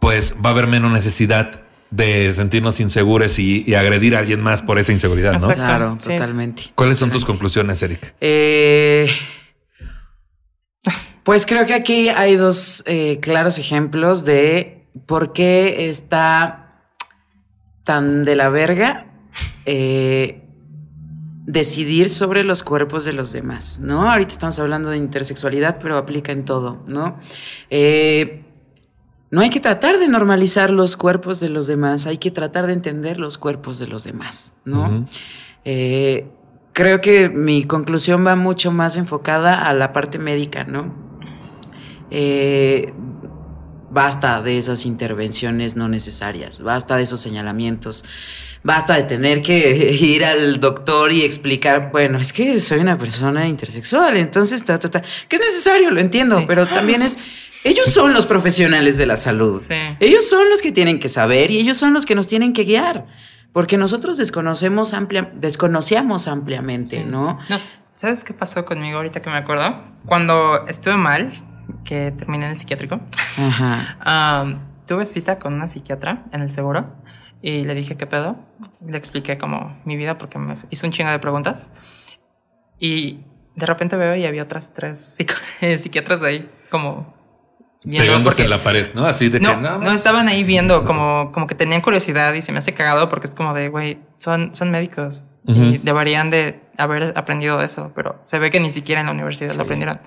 [0.00, 4.62] pues va a haber menos necesidad de sentirnos inseguros y, y agredir a alguien más
[4.62, 5.38] por esa inseguridad, ¿no?
[5.38, 5.62] Exacto.
[5.64, 6.62] Claro, Sí, totalmente.
[6.74, 8.14] ¿Cuáles son tus conclusiones, Eric?
[8.20, 9.08] Eh,
[11.24, 16.82] pues creo que aquí hay dos eh, claros ejemplos de por qué está
[17.84, 19.06] tan de la verga
[19.66, 20.42] eh,
[21.46, 24.10] decidir sobre los cuerpos de los demás, ¿no?
[24.10, 27.18] Ahorita estamos hablando de intersexualidad, pero aplica en todo, ¿no?
[27.68, 28.44] Eh,
[29.30, 32.72] no hay que tratar de normalizar los cuerpos de los demás, hay que tratar de
[32.72, 35.04] entender los cuerpos de los demás, ¿no?
[35.64, 36.26] Eh,
[36.72, 40.94] creo que mi conclusión va mucho más enfocada a la parte médica, ¿no?
[42.10, 42.92] Eh,
[43.92, 48.04] basta de esas intervenciones no necesarias, basta de esos señalamientos,
[48.62, 53.48] basta de tener que ir al doctor y explicar, bueno, es que soy una persona
[53.48, 56.44] intersexual, entonces, ta, ta, ta, que es necesario, lo entiendo, Sí.
[56.48, 57.18] pero también es,
[57.64, 59.62] ellos son los profesionales de la salud.
[59.66, 59.74] Sí.
[60.00, 62.64] Ellos son los que tienen que saber y ellos son los que nos tienen que
[62.64, 63.06] guiar.
[63.52, 67.04] Porque nosotros desconocemos amplia, desconocíamos ampliamente, Sí.
[67.04, 67.38] ¿no?
[67.48, 67.58] No,
[67.96, 69.82] ¿sabes qué pasó conmigo ahorita que me acuerdo?
[70.06, 71.32] Cuando estuve mal,
[71.84, 73.00] que terminé en el psiquiátrico,
[73.38, 74.58] Ajá.
[74.86, 76.94] tuve cita con una psiquiatra en el seguro
[77.42, 78.36] y le dije qué pedo.
[78.86, 81.72] Le expliqué como mi vida porque me hizo un chingo de preguntas.
[82.78, 83.20] Y
[83.56, 85.16] de repente veo y había otras tres
[85.78, 87.14] psiquiatras ahí como
[87.82, 89.06] Pegándose porque- en la pared, ¿no?
[89.06, 92.42] Así de no, que no, no, estaban ahí viendo como, como que tenían curiosidad y
[92.42, 96.60] se me hace cagado porque es como de, güey, son, son médicos y deberían de
[96.76, 99.56] haber aprendido eso, pero se ve que ni siquiera en la universidad Sí.
[99.56, 100.00] lo aprendieron.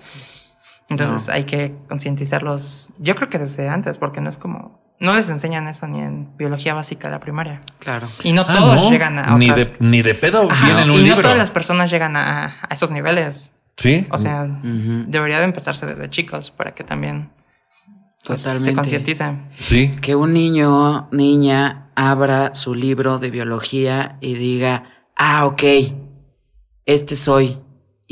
[0.90, 5.30] Entonces hay que concientizarlos, yo creo que desde antes, porque no es como, no les
[5.30, 7.62] enseñan eso ni en biología básica de la primaria.
[7.80, 8.08] Claro.
[8.24, 8.90] Y no Ah, todos no.
[8.92, 9.36] llegan a...
[9.38, 11.16] ni otras- de ni de pedo Ajá, viene en un y libro.
[11.18, 13.54] no todas las personas llegan a, a esos niveles.
[13.78, 14.06] Sí.
[14.12, 15.06] O sea, Ujú.
[15.08, 17.32] debería de empezarse desde chicos para que también
[18.26, 18.76] pues, se Totalmente.
[18.76, 19.50] concienticen.
[19.56, 19.92] sí.
[20.02, 25.64] Que un niño, niña, abra su libro de biología y diga, ah, ok,
[26.86, 27.60] este soy.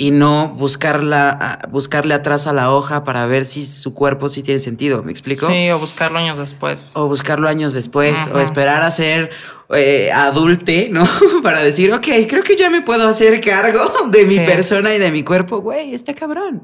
[0.02, 4.60] Y no buscarla, buscarle atrás a la hoja para ver si su cuerpo sí tiene
[4.60, 5.04] sentido.
[5.04, 5.45] ¿Me explico?
[5.45, 6.93] Sí, o buscarlo años después.
[6.95, 9.30] O buscarlo años después, o esperar a ser
[9.70, 11.08] eh, adulte, ¿no?
[11.43, 13.80] Para decir, ok, creo que ya me puedo hacer cargo
[14.10, 15.62] de mi persona y de mi cuerpo.
[15.62, 16.64] Güey, está cabrón.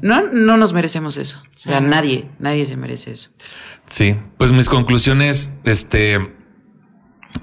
[0.00, 1.42] No, no nos merecemos eso.
[1.44, 3.30] O sea, nadie, nadie se merece eso.
[3.86, 6.20] Sí, pues mis conclusiones, este,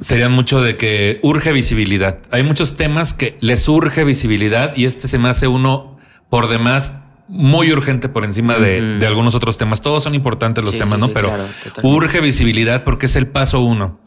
[0.04, 2.20] serían mucho de que urge visibilidad.
[2.30, 5.98] Hay muchos temas que les urge visibilidad y este se me hace uno
[6.30, 6.96] por demás
[7.30, 9.82] muy urgente por encima de, algunos otros temas.
[9.82, 11.08] Todos son importantes los Sí, temas, sí, ¿no?
[11.08, 11.48] sí, Pero claro,
[11.84, 14.00] urge visibilidad porque es el paso uno.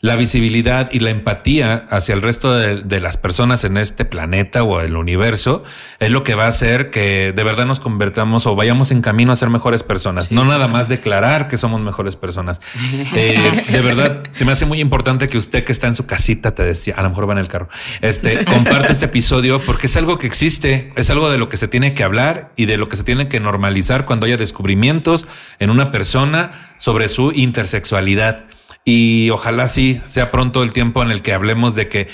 [0.00, 4.62] La visibilidad y la empatía hacia el resto de, de las personas en este planeta
[4.62, 5.64] o el universo
[5.98, 9.32] es lo que va a hacer que de verdad nos convertamos o vayamos en camino
[9.32, 10.26] a ser mejores personas.
[10.26, 12.60] Sí, no nada más declarar que somos mejores personas.
[13.14, 16.54] Eh, de verdad, se me hace muy importante que usted que está en su casita,
[16.54, 17.68] te decía, a lo mejor va en el carro,
[18.00, 21.66] este, comparte este episodio porque es algo que existe, es algo de lo que se
[21.66, 25.26] tiene que hablar y de lo que se tiene que normalizar cuando haya descubrimientos
[25.58, 28.44] en una persona sobre su intersexualidad.
[28.90, 32.08] Y ojalá sí sea pronto el tiempo en el que hablemos de que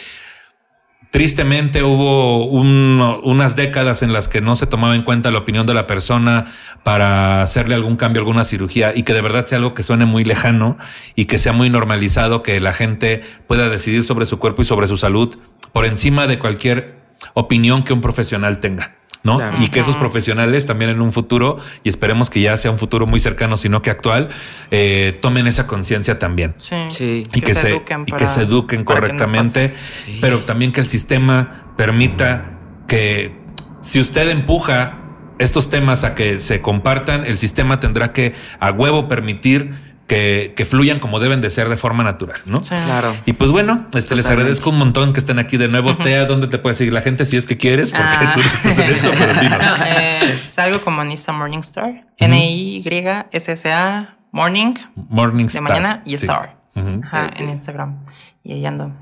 [1.13, 5.65] Tristemente hubo un- unas décadas en las que no se tomaba en cuenta la opinión
[5.65, 6.47] de la persona
[6.83, 10.25] para hacerle algún cambio, alguna cirugía y que de verdad sea algo que suene muy
[10.25, 10.77] lejano
[11.15, 14.89] y que sea muy normalizado, que la gente pueda decidir sobre su cuerpo y sobre
[14.89, 15.39] su salud
[15.73, 16.97] por encima de cualquier
[17.35, 18.97] opinión que un profesional tenga.
[19.25, 19.39] ¿No?
[19.39, 19.57] Claro.
[19.61, 23.07] Y que esos profesionales también en un futuro, y esperemos que ya sea un futuro
[23.07, 24.29] muy cercano, sino que actual,
[24.71, 26.77] eh, tomen esa conciencia también Sí.
[26.89, 27.23] Sí.
[27.35, 29.75] y que, se, eduquen y que se eduquen no correctamente.
[29.91, 30.19] Sí.
[30.21, 33.37] pero también que el sistema permita que
[33.81, 34.99] si usted empuja
[35.39, 40.65] estos temas a que se compartan, el sistema tendrá que a huevo permitir que, que
[40.65, 42.63] fluyan como deben de ser de forma natural, ¿no?
[42.63, 42.75] Sí.
[42.85, 43.15] Claro.
[43.25, 45.97] Y pues bueno, este les agradezco un montón que estén aquí de nuevo.
[45.97, 47.25] Tea, ¿dónde te puede seguir la gente?
[47.25, 48.33] Si es que quieres, porque Ah.
[48.35, 49.59] tú estás en esto, pero dinos.
[49.59, 52.05] No, eh, salgo como Nisa Morningstar.
[52.19, 54.75] N-I-Y-S-S-A Morning
[55.09, 56.27] Morning de mañana y Sí.
[56.27, 56.57] Star.
[56.75, 58.01] Ajá, en Instagram.
[58.43, 58.93] Y ahí ando.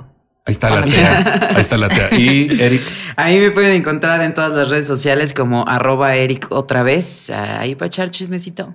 [0.45, 1.51] Ahí está la tea.
[1.55, 2.09] Ahí está la tea.
[2.19, 2.83] Y Eric.
[3.17, 7.31] Ahí me pueden encontrar en todas las redes sociales como arroba Eric otra vez.
[7.31, 8.75] Ahí para echar chismecito.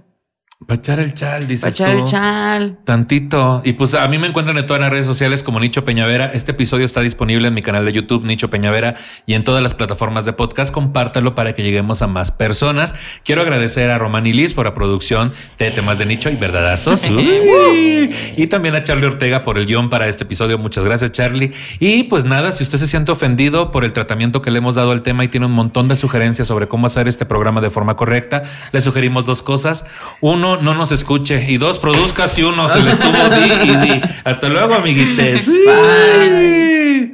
[0.65, 2.79] Para echar el chal, dices Para echar el chal.
[2.83, 3.61] Tantito.
[3.63, 6.31] Y pues a mí me encuentran en todas las redes sociales como Nicho Peñavera.
[6.33, 8.95] Este episodio está disponible en mi canal de YouTube, Nicho Peñavera,
[9.27, 10.73] y en todas las plataformas de podcast.
[10.73, 12.95] Compártelo para que lleguemos a más personas.
[13.23, 17.05] Quiero agradecer a Román y Liz por la producción de temas de nicho y verdadazos.
[17.07, 18.15] Uy.
[18.35, 20.57] y también a Charlie Ortega por el guion para este episodio.
[20.57, 21.51] Muchas gracias, Charlie.
[21.79, 24.91] Y pues nada, si usted se siente ofendido por el tratamiento que le hemos dado
[24.91, 27.95] al tema y tiene un montón de sugerencias sobre cómo hacer este programa de forma
[27.95, 28.41] correcta,
[28.71, 29.85] le sugerimos dos cosas.
[30.19, 31.45] Uno, no nos escuche.
[31.51, 34.01] Y dos, produzca si uno se le estuvo di y di.
[34.23, 35.47] Hasta luego, amiguites.
[35.65, 37.13] Bye.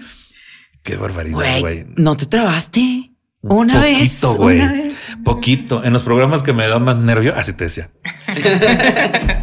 [0.84, 1.86] Qué barbaridad, güey.
[1.96, 3.10] ¿no te trabaste?
[3.42, 4.20] Una vez.
[4.22, 4.60] Poquito, güey.
[4.60, 4.94] una vez.
[5.24, 5.84] Poquito.
[5.84, 7.90] En los programas que me dan más nervio, así te decía.